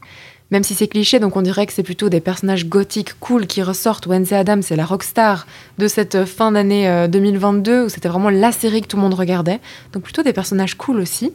même 0.53 0.63
si 0.63 0.75
c'est 0.75 0.87
cliché, 0.87 1.17
donc 1.17 1.35
on 1.35 1.41
dirait 1.41 1.65
que 1.65 1.73
c'est 1.73 1.81
plutôt 1.81 2.09
des 2.09 2.19
personnages 2.19 2.67
gothiques 2.67 3.19
cool 3.19 3.47
qui 3.47 3.63
ressortent. 3.63 4.05
Wednesday 4.05 4.35
Adams, 4.35 4.61
c'est 4.61 4.75
la 4.75 4.85
rockstar 4.85 5.47
de 5.79 5.87
cette 5.87 6.25
fin 6.25 6.51
d'année 6.51 7.07
2022 7.09 7.71
euh, 7.71 7.85
où 7.85 7.89
c'était 7.89 8.07
vraiment 8.07 8.29
la 8.29 8.51
série 8.51 8.83
que 8.83 8.87
tout 8.87 8.97
le 8.97 9.01
monde 9.01 9.15
regardait. 9.15 9.59
Donc 9.93 10.03
plutôt 10.03 10.21
des 10.21 10.31
personnages 10.31 10.75
cool 10.75 10.99
aussi. 10.99 11.33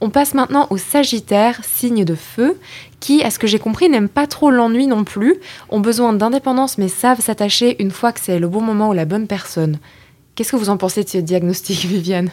On 0.00 0.08
passe 0.08 0.32
maintenant 0.32 0.66
au 0.70 0.78
Sagittaire, 0.78 1.60
signe 1.62 2.06
de 2.06 2.14
feu, 2.14 2.58
qui, 3.00 3.22
à 3.22 3.30
ce 3.30 3.38
que 3.38 3.46
j'ai 3.46 3.58
compris, 3.58 3.90
n'aiment 3.90 4.08
pas 4.08 4.26
trop 4.26 4.50
l'ennui 4.50 4.86
non 4.86 5.04
plus, 5.04 5.36
ont 5.68 5.80
besoin 5.80 6.14
d'indépendance 6.14 6.78
mais 6.78 6.88
savent 6.88 7.20
s'attacher 7.20 7.76
une 7.82 7.90
fois 7.90 8.12
que 8.12 8.20
c'est 8.20 8.38
le 8.38 8.48
bon 8.48 8.62
moment 8.62 8.88
ou 8.88 8.92
la 8.94 9.04
bonne 9.04 9.26
personne. 9.26 9.78
Qu'est-ce 10.36 10.52
que 10.52 10.56
vous 10.56 10.70
en 10.70 10.78
pensez 10.78 11.04
de 11.04 11.08
ce 11.10 11.18
diagnostic, 11.18 11.80
Viviane? 11.84 12.30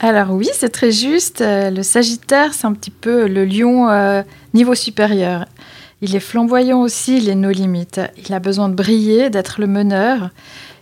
Alors 0.00 0.30
oui, 0.32 0.48
c'est 0.52 0.70
très 0.70 0.90
juste. 0.90 1.40
Euh, 1.40 1.70
le 1.70 1.82
Sagittaire, 1.82 2.52
c'est 2.52 2.66
un 2.66 2.72
petit 2.72 2.90
peu 2.90 3.26
le 3.26 3.44
lion 3.44 3.88
euh, 3.88 4.22
niveau 4.52 4.74
supérieur. 4.74 5.46
Il 6.02 6.14
est 6.16 6.20
flamboyant 6.20 6.82
aussi, 6.82 7.16
il 7.18 7.28
est 7.28 7.34
nos 7.34 7.50
limites. 7.50 8.00
Il 8.26 8.34
a 8.34 8.40
besoin 8.40 8.68
de 8.68 8.74
briller, 8.74 9.30
d'être 9.30 9.60
le 9.60 9.66
meneur. 9.66 10.30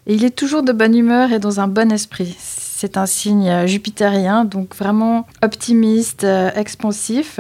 Et 0.07 0.15
il 0.15 0.25
est 0.25 0.35
toujours 0.35 0.63
de 0.63 0.73
bonne 0.73 0.97
humeur 0.97 1.33
et 1.33 1.39
dans 1.39 1.61
un 1.61 1.69
bon 1.69 1.93
esprit. 1.93 2.35
C'est 2.39 2.97
un 2.97 3.07
signe 3.07 3.49
euh, 3.49 3.67
jupitérien, 3.67 4.45
donc 4.45 4.75
vraiment 4.75 5.27
optimiste, 5.43 6.27
expansif. 6.57 7.39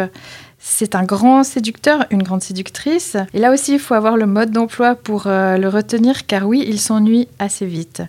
C'est 0.64 0.94
un 0.94 1.02
grand 1.02 1.42
séducteur, 1.42 2.06
une 2.10 2.22
grande 2.22 2.40
séductrice. 2.40 3.16
Et 3.34 3.40
là 3.40 3.52
aussi, 3.52 3.74
il 3.74 3.78
faut 3.80 3.94
avoir 3.94 4.16
le 4.16 4.26
mode 4.26 4.52
d'emploi 4.52 4.94
pour 4.94 5.26
euh, 5.26 5.56
le 5.56 5.68
retenir, 5.68 6.24
car 6.24 6.46
oui, 6.46 6.64
il 6.64 6.78
s'ennuie 6.78 7.26
assez 7.40 7.66
vite. 7.66 8.02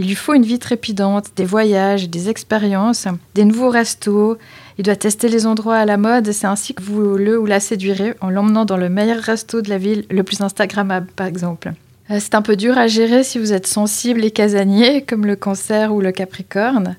Il 0.00 0.08
lui 0.08 0.16
faut 0.16 0.34
une 0.34 0.42
vie 0.42 0.58
trépidante, 0.58 1.26
des 1.36 1.44
voyages, 1.44 2.10
des 2.10 2.28
expériences, 2.28 3.06
des 3.36 3.44
nouveaux 3.44 3.70
restos. 3.70 4.38
Il 4.76 4.84
doit 4.84 4.96
tester 4.96 5.28
les 5.28 5.46
endroits 5.46 5.76
à 5.76 5.84
la 5.84 5.96
mode. 5.96 6.32
C'est 6.32 6.48
ainsi 6.48 6.74
que 6.74 6.82
vous 6.82 7.16
le 7.16 7.38
ou 7.38 7.46
la 7.46 7.60
séduirez 7.60 8.14
en 8.20 8.28
l'emmenant 8.28 8.64
dans 8.64 8.76
le 8.76 8.88
meilleur 8.88 9.20
resto 9.20 9.62
de 9.62 9.70
la 9.70 9.78
ville, 9.78 10.04
le 10.10 10.24
plus 10.24 10.40
Instagrammable 10.40 11.06
par 11.14 11.28
exemple. 11.28 11.72
Euh, 12.10 12.18
c'est 12.18 12.34
un 12.34 12.42
peu 12.42 12.56
dur 12.56 12.76
à 12.76 12.88
gérer 12.88 13.22
si 13.22 13.38
vous 13.38 13.52
êtes 13.52 13.68
sensible 13.68 14.24
et 14.24 14.32
casanier, 14.32 15.02
comme 15.02 15.26
le 15.26 15.36
cancer 15.36 15.94
ou 15.94 16.00
le 16.00 16.10
capricorne. 16.10 16.96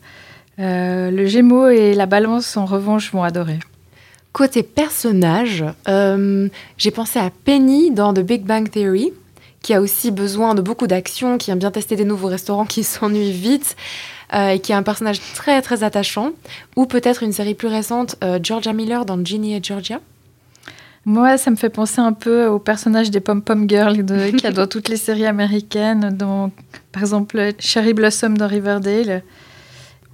Euh, 0.60 1.12
le 1.12 1.26
gémeaux 1.26 1.68
et 1.68 1.96
la 1.96 2.06
balance, 2.06 2.56
en 2.56 2.66
revanche, 2.66 3.12
vont 3.12 3.24
adorer. 3.24 3.60
Côté 4.34 4.64
personnage, 4.64 5.66
euh, 5.90 6.48
j'ai 6.78 6.92
pensé 6.92 7.20
à 7.20 7.30
Penny 7.44 7.92
dans 7.92 8.14
The 8.14 8.22
Big 8.22 8.44
Bang 8.44 8.70
Theory, 8.70 9.12
qui 9.62 9.74
a 9.74 9.82
aussi 9.82 10.10
besoin 10.10 10.56
de 10.56 10.62
beaucoup 10.62 10.88
d'action, 10.88 11.38
qui 11.38 11.52
aime 11.52 11.60
bien 11.60 11.72
tester 11.72 11.98
des 11.98 12.06
nouveaux 12.06 12.30
restaurants, 12.30 12.66
qui 12.66 12.84
s'ennuie 12.86 13.34
vite, 13.34 13.76
euh, 14.34 14.52
et 14.52 14.60
qui 14.60 14.72
est 14.72 14.76
un 14.76 14.84
personnage 14.84 15.20
très 15.36 15.62
très 15.62 15.84
attachant. 15.84 16.32
Ou 16.78 16.86
peut-être 16.86 17.24
une 17.24 17.34
série 17.34 17.56
plus 17.56 17.68
récente, 17.68 18.16
euh, 18.24 18.40
Georgia 18.42 18.72
Miller 18.72 19.06
dans 19.06 19.24
Ginny 19.24 19.54
et 19.54 19.62
Georgia. 19.62 20.00
Moi, 21.04 21.38
ça 21.38 21.52
me 21.52 21.58
fait 21.58 21.70
penser 21.70 22.00
un 22.00 22.14
peu 22.14 22.46
au 22.46 22.60
personnage 22.60 23.12
des 23.12 23.20
pom-pom 23.20 23.68
girls 23.68 24.06
qu'il 24.06 24.44
y 24.44 24.48
a 24.48 24.52
dans 24.52 24.68
toutes 24.68 24.88
les 24.88 24.98
séries 24.98 25.26
américaines, 25.26 26.16
dans, 26.18 26.52
par 26.94 27.04
exemple 27.04 27.52
Cherry 27.60 27.94
Blossom 27.94 28.38
dans 28.38 28.48
Riverdale. 28.48 29.24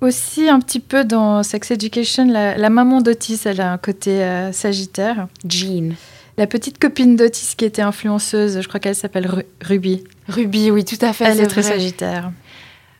Aussi, 0.01 0.47
un 0.47 0.59
petit 0.59 0.79
peu 0.79 1.03
dans 1.03 1.41
Sex 1.41 1.71
Education, 1.71 2.27
la, 2.27 2.69
maman 2.69 3.01
d'Otis, 3.01 3.41
elle 3.45 3.61
a 3.61 3.71
un 3.71 3.77
côté 3.77 4.23
euh, 4.23 4.51
sagittaire. 4.51 5.27
Jean. 5.47 5.95
La 6.37 6.45
petite 6.45 6.77
copine 6.77 7.15
d'Otis 7.15 7.55
qui 7.57 7.65
était 7.65 7.81
influenceuse, 7.81 8.61
je 8.61 8.67
crois 8.67 8.79
qu'elle 8.79 8.95
s'appelle 8.95 9.27
Ruby. 9.59 10.03
Ruby, 10.27 10.69
oui, 10.69 10.85
tout 10.85 11.03
à 11.03 11.13
fait. 11.13 11.25
Elle 11.25 11.39
est, 11.39 11.47
très 11.47 11.63
sagittaire. 11.63 12.31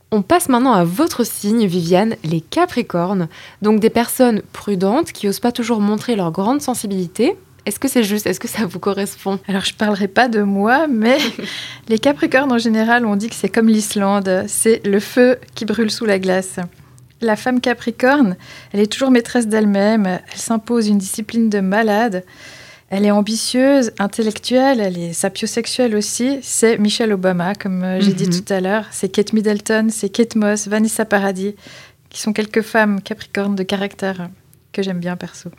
On 0.09 0.23
passe 0.23 0.49
maintenant 0.49 0.73
à 0.73 0.83
votre 0.83 1.23
signe, 1.23 1.67
Viviane, 1.67 2.15
les 2.23 2.41
Capricornes. 2.41 3.27
Donc 3.61 3.79
des 3.79 3.91
personnes 3.91 4.41
prudentes 4.53 5.11
qui 5.11 5.27
n'osent 5.27 5.39
pas 5.39 5.51
toujours 5.51 5.81
montrer 5.81 6.15
leur 6.15 6.31
grande 6.31 6.61
sensibilité. 6.61 7.35
Est-ce 7.67 7.79
que 7.79 7.89
c'est 7.89 8.03
juste? 8.03 8.25
Est-ce 8.25 8.39
que 8.39 8.47
ça 8.47 8.65
vous 8.65 8.79
correspond? 8.79 9.39
Alors, 9.47 9.65
je 9.65 9.73
ne 9.73 9.77
parlerai 9.77 10.07
pas 10.07 10.29
de 10.29 10.41
moi, 10.41 10.87
mais 10.87 11.17
les 11.89 11.99
Capricornes 11.99 12.51
en 12.51 12.57
général, 12.57 13.05
on 13.05 13.17
dit 13.17 13.29
que 13.29 13.35
c'est 13.35 13.49
comme 13.49 13.67
l'Islande, 13.67 14.45
c'est 14.47 14.83
le 14.87 15.01
feu 15.01 15.37
qui 15.53 15.65
brûle 15.65 15.91
sous 15.91 16.05
la 16.05 16.17
glace. 16.17 16.59
La 17.21 17.35
femme 17.35 17.61
capricorne, 17.61 18.37
elle 18.71 18.79
est 18.79 18.91
toujours 18.91 19.09
maîtresse 19.09 19.47
d'elle-même, 19.47 20.05
elle 20.05 20.37
s'impose 20.37 20.87
une 20.87 20.99
discipline 20.99 21.49
de 21.49 21.59
malade, 21.59 22.23
elle 22.89 23.05
est 23.05 23.11
ambitieuse, 23.11 23.91
intellectuelle, 23.99 24.79
elle 24.79 24.97
est 24.97 25.13
sapiosexuelle 25.13 25.95
aussi. 25.95 26.39
C'est 26.41 26.77
Michelle 26.77 27.11
Obama, 27.11 27.53
comme 27.53 27.83
euh, 27.83 27.99
j'ai 27.99 28.13
dit 28.13 28.27
mhm. 28.27 28.41
tout 28.41 28.53
à 28.53 28.61
l'heure. 28.61 28.85
C'est 28.91 29.09
Kate 29.09 29.33
Middleton, 29.33 29.87
c'est 29.89 30.09
Kate 30.09 30.35
Moss, 30.35 30.67
Vanessa 30.67 31.03
Paradis, 31.03 31.55
qui 32.09 32.21
sont 32.21 32.31
quelques 32.31 32.61
femmes 32.61 33.01
capricornes 33.01 33.55
de 33.55 33.63
caractère 33.63 34.29
que 34.71 34.81
j'aime 34.81 34.99
bien 34.99 35.17
perso. 35.17 35.49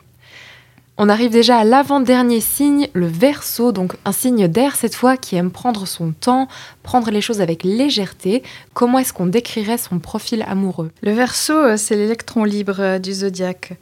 On 1.01 1.07
arrive 1.07 1.31
déjà 1.31 1.59
à 1.59 1.63
l'avant-dernier 1.63 2.41
signe, 2.41 2.89
le 2.91 3.07
verso, 3.07 3.71
donc 3.71 3.95
un 4.03 4.11
signe 4.11 4.49
d'air 4.49 4.75
cette 4.75 4.95
fois 4.95 5.15
qui 5.15 5.37
aime 5.37 5.49
prendre 5.49 5.87
son 5.87 6.11
temps, 6.11 6.49
prendre 6.83 7.09
les 7.09 7.21
choses 7.21 7.39
avec 7.39 7.63
légèreté. 7.63 8.43
Comment 8.73 8.99
est-ce 8.99 9.13
qu'on 9.13 9.25
décrirait 9.25 9.77
son 9.77 9.99
profil 9.99 10.43
amoureux? 10.45 10.91
Le 11.01 11.13
verso, 11.13 11.53
euh, 11.53 11.77
c'est 11.77 11.95
l'électron 11.95 12.43
libre 12.43 12.81
euh, 12.81 12.99
du 12.99 13.13
zodiaque. 13.13 13.77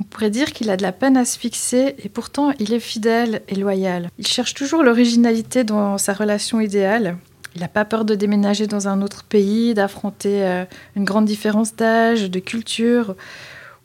On 0.00 0.02
pourrait 0.02 0.30
dire 0.30 0.52
qu'il 0.52 0.68
a 0.70 0.76
de 0.76 0.82
la 0.82 0.90
peine 0.90 1.16
à 1.16 1.24
se 1.24 1.38
fixer 1.38 1.94
et 2.02 2.08
pourtant 2.08 2.52
il 2.58 2.74
est 2.74 2.80
fidèle 2.80 3.42
et 3.46 3.54
loyal. 3.54 4.10
Il 4.18 4.26
cherche 4.26 4.54
toujours 4.54 4.82
l'originalité 4.82 5.62
dans 5.62 5.96
sa 5.96 6.12
relation 6.12 6.60
idéale. 6.60 7.18
Il 7.54 7.60
n'a 7.60 7.68
pas 7.68 7.84
peur 7.84 8.04
de 8.04 8.16
déménager 8.16 8.66
dans 8.66 8.88
un 8.88 9.00
autre 9.00 9.22
pays, 9.22 9.74
d'affronter 9.74 10.42
euh, 10.42 10.64
une 10.96 11.04
grande 11.04 11.24
différence 11.24 11.76
d'âge, 11.76 12.28
de 12.28 12.40
culture 12.40 13.14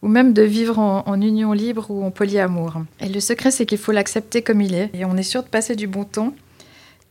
ou 0.03 0.09
même 0.09 0.33
de 0.33 0.43
vivre 0.43 0.77
en, 0.79 1.21
union 1.21 1.53
libre 1.53 1.87
ou 1.89 2.03
en 2.03 2.11
polyamour. 2.11 2.83
Et 2.99 3.07
le 3.07 3.21
secret, 3.21 3.51
c'est 3.51 3.65
qu'il 3.65 3.77
faut 3.77 3.93
l'accepter 3.93 4.41
comme 4.41 4.59
il 4.59 4.75
est. 4.75 4.89
Et 4.93 5.05
on 5.05 5.15
est 5.15 5.23
sûr 5.23 5.43
de 5.43 5.47
passer 5.47 5.77
du 5.77 5.87
bon 5.87 6.03
temps, 6.03 6.33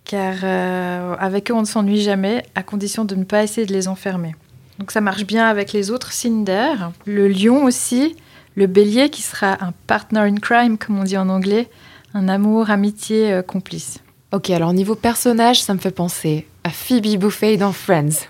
car 0.05 0.35
euh, 0.45 1.17
avec 1.19 1.51
eux, 1.51 1.55
on 1.55 1.63
ne 1.63 1.67
s'ennuie 1.67 2.03
jamais, 2.03 2.45
à 2.55 2.63
condition 2.63 3.07
de 3.07 3.15
ne 3.15 3.25
pas 3.25 3.43
essayer 3.43 3.67
de 3.67 3.73
les 3.73 3.89
enfermer. 3.89 4.37
Donc 4.79 4.91
ça 4.91 5.01
marche 5.01 5.25
bien 5.25 5.47
avec 5.47 5.73
les 5.73 5.91
autres 5.91 6.13
signes 6.13 6.45
d'air. 6.45 6.93
Le 7.07 7.29
lion 7.29 7.65
aussi, 7.65 8.15
le 8.57 8.67
bélier 8.67 9.09
qui 9.09 9.23
sera 9.23 9.65
un 9.65 9.73
partner 9.87 10.21
in 10.21 10.37
crime, 10.37 10.77
comme 10.77 10.99
on 10.99 11.05
dit 11.05 11.17
en 11.17 11.31
anglais, 11.31 11.71
un 12.13 12.29
amour, 12.29 12.69
amitié, 12.69 13.33
euh, 13.33 13.43
complice. 13.43 14.01
Ok, 14.33 14.51
alors 14.51 14.75
niveau 14.75 14.97
personnage, 14.97 15.63
ça 15.63 15.73
me 15.73 15.79
fait 15.79 15.91
penser 15.91 16.47
à 16.63 16.71
Phoebe 16.71 17.19
Buffet 17.19 17.57
dans 17.57 17.73
Friends. 17.73 18.27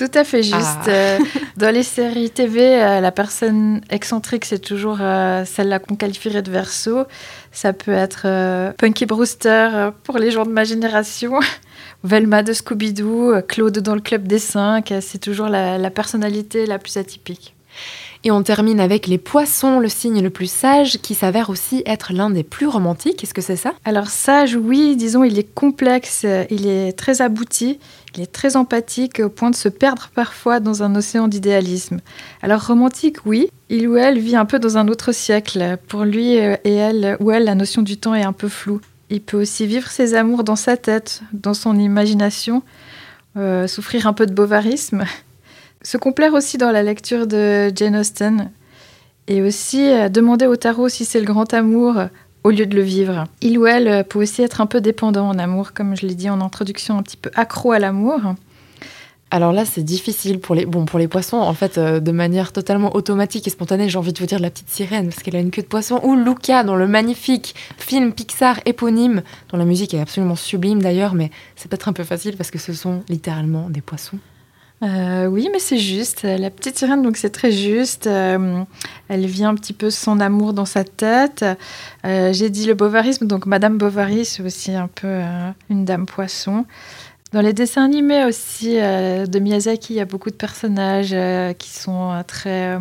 Tout 0.00 0.10
à 0.14 0.24
fait 0.24 0.42
juste. 0.42 0.56
Ah. 0.56 0.88
Euh, 0.88 1.18
dans 1.58 1.74
les 1.74 1.82
séries 1.82 2.30
TV, 2.30 2.82
euh, 2.82 3.00
la 3.00 3.12
personne 3.12 3.82
excentrique, 3.90 4.46
c'est 4.46 4.58
toujours 4.58 4.96
euh, 5.02 5.44
celle-là 5.44 5.78
qu'on 5.78 5.94
qualifierait 5.94 6.40
de 6.40 6.50
verso. 6.50 7.04
Ça 7.52 7.74
peut 7.74 7.92
être 7.92 8.72
Punky 8.78 9.04
Brewster 9.04 9.90
pour 10.02 10.16
les 10.16 10.30
gens 10.30 10.46
de 10.46 10.52
ma 10.52 10.64
génération, 10.64 11.38
Velma 12.04 12.42
de 12.42 12.54
Scooby-Doo, 12.54 13.42
Claude 13.46 13.80
dans 13.80 13.94
le 13.94 14.00
Club 14.00 14.26
des 14.26 14.38
Cinq. 14.38 14.94
C'est 15.02 15.18
toujours 15.18 15.48
la, 15.50 15.76
la 15.76 15.90
personnalité 15.90 16.64
la 16.64 16.78
plus 16.78 16.96
atypique. 16.96 17.54
Et 18.22 18.30
on 18.30 18.42
termine 18.42 18.80
avec 18.80 19.06
les 19.06 19.16
poissons, 19.16 19.78
le 19.78 19.88
signe 19.88 20.22
le 20.22 20.28
plus 20.28 20.50
sage, 20.50 20.98
qui 20.98 21.14
s'avère 21.14 21.48
aussi 21.48 21.82
être 21.86 22.12
l'un 22.12 22.28
des 22.28 22.42
plus 22.42 22.66
romantiques. 22.66 23.24
Est-ce 23.24 23.32
que 23.32 23.40
c'est 23.40 23.56
ça? 23.56 23.72
Alors 23.86 24.08
sage, 24.08 24.58
oui, 24.60 24.94
disons, 24.94 25.24
il 25.24 25.38
est 25.38 25.54
complexe, 25.54 26.26
il 26.50 26.66
est 26.66 26.92
très 26.92 27.22
abouti, 27.22 27.78
il 28.14 28.22
est 28.22 28.30
très 28.30 28.56
empathique 28.56 29.20
au 29.24 29.30
point 29.30 29.48
de 29.48 29.56
se 29.56 29.70
perdre 29.70 30.10
parfois 30.14 30.60
dans 30.60 30.82
un 30.82 30.94
océan 30.96 31.28
d'idéalisme. 31.28 32.00
Alors 32.42 32.66
romantique, 32.66 33.24
oui, 33.24 33.48
il 33.70 33.88
ou 33.88 33.96
elle 33.96 34.18
vit 34.18 34.36
un 34.36 34.44
peu 34.44 34.58
dans 34.58 34.76
un 34.76 34.88
autre 34.88 35.12
siècle. 35.12 35.78
Pour 35.88 36.04
lui 36.04 36.38
euh, 36.38 36.56
et 36.64 36.74
elle 36.74 37.16
ou 37.20 37.30
elle, 37.30 37.44
la 37.44 37.54
notion 37.54 37.80
du 37.80 37.96
temps 37.96 38.14
est 38.14 38.24
un 38.24 38.34
peu 38.34 38.48
floue. 38.48 38.82
Il 39.08 39.22
peut 39.22 39.40
aussi 39.40 39.66
vivre 39.66 39.88
ses 39.88 40.14
amours 40.14 40.44
dans 40.44 40.56
sa 40.56 40.76
tête, 40.76 41.22
dans 41.32 41.54
son 41.54 41.78
imagination, 41.78 42.62
euh, 43.36 43.66
souffrir 43.66 44.06
un 44.06 44.12
peu 44.12 44.26
de 44.26 44.34
bovarisme, 44.34 45.04
se 45.82 45.96
complaire 45.96 46.34
aussi 46.34 46.58
dans 46.58 46.70
la 46.70 46.82
lecture 46.82 47.26
de 47.26 47.72
Jane 47.74 47.96
Austen 47.96 48.50
et 49.28 49.42
aussi 49.42 49.88
euh, 49.88 50.08
demander 50.08 50.46
au 50.46 50.56
tarot 50.56 50.88
si 50.88 51.04
c'est 51.04 51.20
le 51.20 51.26
grand 51.26 51.54
amour 51.54 51.98
euh, 51.98 52.06
au 52.44 52.50
lieu 52.50 52.66
de 52.66 52.74
le 52.74 52.82
vivre. 52.82 53.24
Il 53.40 53.58
ou 53.58 53.66
elle 53.66 53.88
euh, 53.88 54.02
peut 54.02 54.20
aussi 54.20 54.42
être 54.42 54.60
un 54.60 54.66
peu 54.66 54.80
dépendant 54.80 55.28
en 55.28 55.38
amour, 55.38 55.72
comme 55.72 55.96
je 55.96 56.06
l'ai 56.06 56.14
dit 56.14 56.28
en 56.28 56.40
introduction, 56.40 56.98
un 56.98 57.02
petit 57.02 57.16
peu 57.16 57.30
accro 57.34 57.72
à 57.72 57.78
l'amour. 57.78 58.20
Alors 59.32 59.52
là, 59.52 59.64
c'est 59.64 59.84
difficile 59.84 60.40
pour 60.40 60.56
les, 60.56 60.66
bon, 60.66 60.86
pour 60.86 60.98
les 60.98 61.06
poissons, 61.06 61.36
en 61.36 61.54
fait, 61.54 61.78
de 61.78 62.10
manière 62.10 62.50
totalement 62.50 62.96
automatique 62.96 63.46
et 63.46 63.50
spontanée. 63.50 63.88
J'ai 63.88 63.96
envie 63.96 64.12
de 64.12 64.18
vous 64.18 64.26
dire 64.26 64.40
la 64.40 64.50
petite 64.50 64.70
sirène, 64.70 65.08
parce 65.08 65.22
qu'elle 65.22 65.36
a 65.36 65.38
une 65.38 65.52
queue 65.52 65.62
de 65.62 65.68
poisson. 65.68 66.00
Ou 66.02 66.16
Luca, 66.16 66.64
dans 66.64 66.74
le 66.74 66.88
magnifique 66.88 67.54
film 67.78 68.12
Pixar 68.12 68.58
éponyme, 68.66 69.22
dont 69.50 69.56
la 69.56 69.64
musique 69.64 69.94
est 69.94 70.00
absolument 70.00 70.34
sublime 70.34 70.82
d'ailleurs, 70.82 71.14
mais 71.14 71.30
c'est 71.54 71.70
peut-être 71.70 71.86
un 71.86 71.92
peu 71.92 72.02
facile 72.02 72.36
parce 72.36 72.50
que 72.50 72.58
ce 72.58 72.72
sont 72.72 73.04
littéralement 73.08 73.70
des 73.70 73.82
poissons. 73.82 74.18
Euh, 74.82 75.26
oui, 75.26 75.48
mais 75.52 75.58
c'est 75.58 75.78
juste. 75.78 76.22
La 76.22 76.50
petite 76.50 76.78
sirène, 76.78 77.02
donc 77.02 77.16
c'est 77.16 77.30
très 77.30 77.52
juste. 77.52 78.06
Euh, 78.06 78.62
elle 79.08 79.26
vit 79.26 79.44
un 79.44 79.54
petit 79.54 79.74
peu 79.74 79.90
son 79.90 80.20
amour 80.20 80.54
dans 80.54 80.64
sa 80.64 80.84
tête. 80.84 81.44
Euh, 82.06 82.32
J'ai 82.32 82.48
dit 82.48 82.64
le 82.66 82.74
bovarisme, 82.74 83.26
donc 83.26 83.46
Madame 83.46 83.76
Bovary, 83.76 84.24
c'est 84.24 84.42
aussi 84.42 84.72
un 84.74 84.88
peu 84.88 85.20
une 85.68 85.84
dame 85.84 86.06
poisson. 86.06 86.64
Dans 87.32 87.42
les 87.42 87.52
dessins 87.52 87.84
animés 87.84 88.24
aussi 88.24 88.74
de 88.74 89.38
Miyazaki, 89.38 89.94
il 89.94 89.96
y 89.96 90.00
a 90.00 90.04
beaucoup 90.04 90.30
de 90.30 90.34
personnages 90.34 91.14
qui 91.58 91.70
sont 91.70 92.24
très 92.26 92.76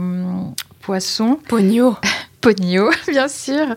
poissons. 0.90 1.38
Pogno 1.48 1.98
Pogno, 2.42 2.90
bien 3.08 3.28
sûr. 3.28 3.76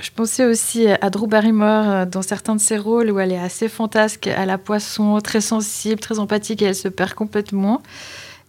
Je 0.00 0.10
pensais 0.10 0.44
aussi 0.44 0.88
à 0.88 1.08
Drew 1.08 1.28
Barrymore 1.28 1.88
euh, 1.88 2.04
dans 2.04 2.22
certains 2.22 2.56
de 2.56 2.60
ses 2.60 2.76
rôles 2.76 3.12
où 3.12 3.20
elle 3.20 3.30
est 3.30 3.38
assez 3.38 3.68
fantasque 3.68 4.26
à 4.26 4.44
la 4.44 4.58
poisson, 4.58 5.20
très 5.20 5.40
sensible, 5.40 6.00
très 6.00 6.18
empathique 6.18 6.60
et 6.62 6.64
elle 6.64 6.74
se 6.74 6.88
perd 6.88 7.14
complètement. 7.14 7.80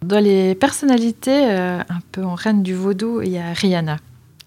Dans 0.02 0.20
les 0.20 0.56
personnalités, 0.56 1.52
euh, 1.52 1.82
un 1.82 2.00
peu 2.12 2.24
en 2.24 2.34
reine 2.34 2.64
du 2.64 2.74
vaudou, 2.74 3.22
il 3.22 3.30
y 3.30 3.38
a 3.38 3.54
Rihanna 3.54 3.98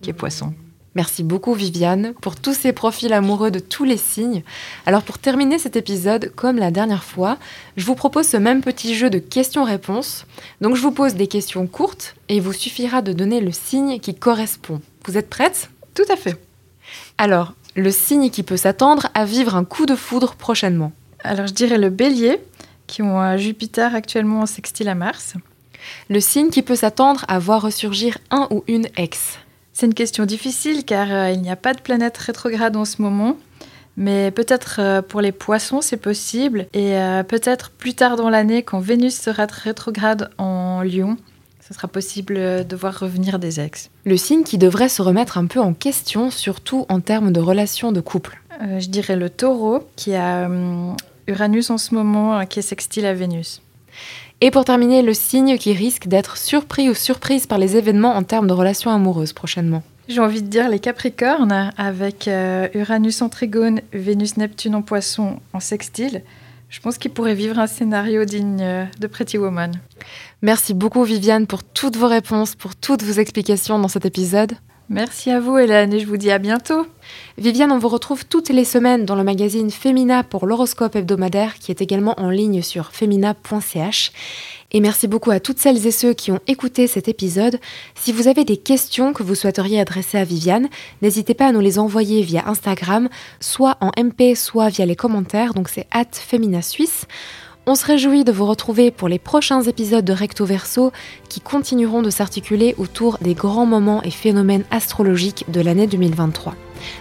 qui 0.01 0.11
est 0.11 0.12
poisson. 0.12 0.53
Merci 0.94 1.22
beaucoup 1.22 1.55
Viviane 1.55 2.12
pour 2.20 2.37
tous 2.37 2.52
ces 2.52 2.74
profils 2.74 3.12
amoureux 3.14 3.50
de 3.50 3.61
tous 3.61 3.85
les 3.85 3.96
signes. 3.96 4.42
Alors 4.85 5.02
pour 5.02 5.18
terminer 5.18 5.59
cet 5.59 5.74
épisode, 5.74 6.31
comme 6.37 6.59
la 6.59 6.70
dernière 6.70 7.05
fois, 7.05 7.38
je 7.78 7.87
vous 7.87 7.94
propose 7.94 8.26
ce 8.28 8.37
même 8.37 8.61
petit 8.61 8.94
jeu 8.94 9.09
de 9.09 9.18
questions-réponses. 9.18 10.26
Donc 10.61 10.76
je 10.76 10.83
vous 10.83 10.92
pose 10.92 11.14
des 11.14 11.28
questions 11.28 11.66
courtes 11.66 12.14
et 12.28 12.37
il 12.37 12.42
vous 12.42 12.52
suffira 12.52 13.00
de 13.00 13.14
donner 13.14 13.40
le 13.40 13.52
signe 13.52 14.00
qui 14.00 14.14
correspond. 14.14 14.83
Vous 15.07 15.16
êtes 15.16 15.31
prête 15.31 15.70
Tout 15.94 16.05
à 16.11 16.16
fait. 16.16 16.37
Alors, 17.16 17.55
le 17.74 17.90
signe 17.90 18.28
qui 18.28 18.42
peut 18.42 18.59
s'attendre 18.59 19.09
à 19.14 19.24
vivre 19.24 19.57
un 19.57 19.64
coup 19.64 19.87
de 19.87 19.96
foudre 19.96 20.35
prochainement. 20.35 20.92
Alors 21.24 21.46
je 21.46 21.55
dirais 21.55 21.78
le 21.78 21.88
bélier, 21.88 22.38
qui 22.87 23.00
ont 23.00 23.18
un 23.18 23.38
Jupiter 23.38 23.94
actuellement 23.94 24.40
en 24.40 24.46
sextile 24.46 24.90
à 24.90 24.94
Mars. 24.94 25.35
Le 26.11 26.20
signe 26.20 26.50
qui 26.50 26.61
peut 26.61 26.76
s'attendre 26.76 27.24
à 27.28 27.38
voir 27.38 27.62
ressurgir 27.62 28.18
un 28.31 28.46
ou 28.50 28.62
une 28.66 28.88
ex. 28.96 29.38
C'est 29.72 29.87
une 29.87 29.94
question 29.94 30.26
difficile 30.26 30.85
car 30.85 31.12
euh, 31.12 31.30
il 31.30 31.40
n'y 31.40 31.50
a 31.50 31.56
pas 31.56 31.74
de 31.74 31.80
planète 31.80 32.16
rétrograde 32.18 32.76
en 32.76 32.85
ce 32.85 33.00
moment. 33.00 33.37
Mais 33.96 34.30
peut-être 34.30 34.76
euh, 34.78 35.02
pour 35.02 35.20
les 35.20 35.32
poissons, 35.32 35.80
c'est 35.80 35.98
possible. 35.98 36.66
Et 36.72 36.96
euh, 36.96 37.22
peut-être 37.22 37.70
plus 37.70 37.94
tard 37.94 38.16
dans 38.16 38.30
l'année, 38.30 38.62
quand 38.62 38.80
Vénus 38.80 39.14
sera 39.14 39.46
rétrograde 39.46 40.30
en 40.38 40.82
lion, 40.82 41.16
ce 41.61 41.74
sera 41.74 41.88
possible 41.88 42.66
de 42.66 42.76
voir 42.76 42.98
revenir 42.98 43.38
des 43.38 43.61
ex. 43.61 43.90
Le 44.04 44.16
signe 44.16 44.44
qui 44.44 44.58
devrait 44.58 44.88
se 44.88 45.02
remettre 45.02 45.38
un 45.38 45.46
peu 45.46 45.61
en 45.61 45.74
question, 45.74 46.30
surtout 46.30 46.87
en 46.88 47.00
termes 47.00 47.32
de 47.32 47.40
relations 47.40 47.92
de 47.92 48.00
couple. 48.00 48.40
Euh, 48.62 48.80
je 48.80 48.88
dirais 48.88 49.16
le 49.16 49.30
taureau, 49.30 49.87
qui 49.96 50.14
a 50.14 50.46
hum, 50.46 50.96
Uranus 51.26 51.70
en 51.70 51.78
ce 51.78 51.94
moment, 51.94 52.44
qui 52.46 52.58
est 52.58 52.62
sextile 52.62 53.06
à 53.06 53.14
Vénus. 53.14 53.62
Et 54.44 54.50
pour 54.50 54.64
terminer, 54.64 55.02
le 55.02 55.14
signe 55.14 55.57
qui 55.57 55.72
risque 55.72 56.09
d'être 56.09 56.37
surpris 56.37 56.90
ou 56.90 56.94
surprise 56.94 57.46
par 57.46 57.59
les 57.59 57.76
événements 57.76 58.16
en 58.16 58.24
termes 58.24 58.48
de 58.48 58.52
relations 58.52 58.90
amoureuses 58.90 59.33
prochainement. 59.33 59.85
J'ai 60.09 60.18
envie 60.18 60.42
de 60.42 60.48
dire 60.48 60.68
les 60.68 60.81
Capricornes, 60.81 61.70
avec 61.76 62.26
euh, 62.26 62.66
Uranus 62.74 63.22
en 63.22 63.28
trigone, 63.28 63.83
Vénus-Neptune 63.92 64.74
en 64.74 64.83
poisson 64.83 65.38
en 65.52 65.61
sextile. 65.61 66.22
Je 66.70 66.81
pense 66.81 66.98
qu'ils 66.98 67.12
pourraient 67.12 67.37
vivre 67.37 67.61
un 67.61 67.68
scénario 67.68 68.24
digne 68.24 68.59
euh, 68.62 68.85
de 68.98 69.07
Pretty 69.07 69.38
Woman. 69.38 69.70
Merci 70.42 70.74
beaucoup 70.74 71.05
Viviane 71.05 71.46
pour 71.46 71.62
toutes 71.62 71.96
vos 71.96 72.09
réponses, 72.09 72.57
pour 72.57 72.74
toutes 72.74 73.05
vos 73.05 73.20
explications 73.20 73.78
dans 73.78 73.87
cet 73.87 74.07
épisode. 74.07 74.55
Merci 74.92 75.31
à 75.31 75.40
vous, 75.40 75.57
Hélène, 75.57 75.94
et 75.94 76.00
je 76.00 76.07
vous 76.07 76.18
dis 76.18 76.31
à 76.31 76.37
bientôt. 76.37 76.87
Viviane, 77.38 77.72
on 77.72 77.78
vous 77.78 77.88
retrouve 77.88 78.26
toutes 78.26 78.50
les 78.50 78.66
semaines 78.66 79.07
dans 79.07 79.14
le 79.14 79.24
magazine 79.24 79.70
Femina 79.70 80.22
pour 80.22 80.46
l'horoscope 80.46 80.94
hebdomadaire 80.94 81.55
qui 81.55 81.70
est 81.70 81.81
également 81.81 82.14
en 82.20 82.28
ligne 82.28 82.61
sur 82.61 82.92
femina.ch. 82.92 84.12
Et 84.70 84.81
merci 84.81 85.09
beaucoup 85.09 85.31
à 85.31 85.40
toutes 85.40 85.59
celles 85.59 85.87
et 85.87 85.90
ceux 85.92 86.12
qui 86.12 86.31
ont 86.31 86.40
écouté 86.46 86.87
cet 86.87 87.09
épisode. 87.09 87.59
Si 87.94 88.12
vous 88.12 88.28
avez 88.28 88.44
des 88.44 88.59
questions 88.59 89.14
que 89.14 89.22
vous 89.22 89.35
souhaiteriez 89.35 89.81
adresser 89.81 90.18
à 90.18 90.24
Viviane, 90.24 90.68
n'hésitez 91.00 91.33
pas 91.33 91.46
à 91.46 91.52
nous 91.52 91.61
les 91.61 91.78
envoyer 91.78 92.20
via 92.20 92.46
Instagram, 92.46 93.09
soit 93.40 93.78
en 93.81 93.92
MP, 93.96 94.35
soit 94.35 94.68
via 94.68 94.85
les 94.85 94.96
commentaires, 94.96 95.55
donc 95.55 95.70
c'est 95.70 95.87
at 95.90 96.05
Suisse. 96.61 97.07
On 97.64 97.77
se 97.77 97.87
réjouit 97.87 98.25
de 98.25 98.33
vous 98.33 98.44
retrouver 98.44 98.90
pour 98.90 99.09
les 99.09 99.20
prochains 99.20 99.62
épisodes 99.62 100.05
de 100.05 100.12
Recto 100.12 100.44
Verso 100.44 100.90
qui 101.29 101.40
continueront 101.40 102.03
de 102.03 102.11
s'articuler 102.11 102.75
autour 102.77 103.18
des 103.20 103.35
grands 103.35 103.66
moments 103.66 104.03
et 104.03 104.11
phénomènes 104.11 104.64
astrologiques 104.72 105.44
de 105.48 105.61
l'année 105.61 105.87
2023. 105.87 106.57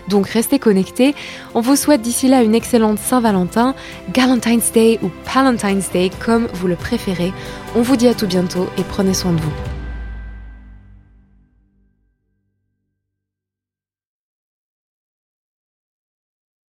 Donc 0.08 0.28
restez 0.28 0.60
connectés. 0.60 1.16
On 1.56 1.62
vous 1.62 1.76
souhaite 1.76 2.04
d'ici 2.04 2.28
là 2.28 2.44
une 2.44 2.54
excellente 2.54 3.00
Saint-Valentin, 3.00 3.74
Galentine's 4.14 4.72
Day 4.72 5.00
ou 5.02 5.10
Palentine's 5.26 5.90
Day 5.92 6.12
comme 6.24 6.46
vous 6.54 6.68
le 6.68 6.76
préférez. 6.76 7.34
On 7.76 7.82
vous 7.82 7.96
dit 7.96 8.08
à 8.08 8.14
tout 8.14 8.28
bientôt 8.28 8.68
et 8.78 8.84
prenez 8.84 9.16
soin 9.16 9.32
de 9.32 9.42
vous. 9.42 9.71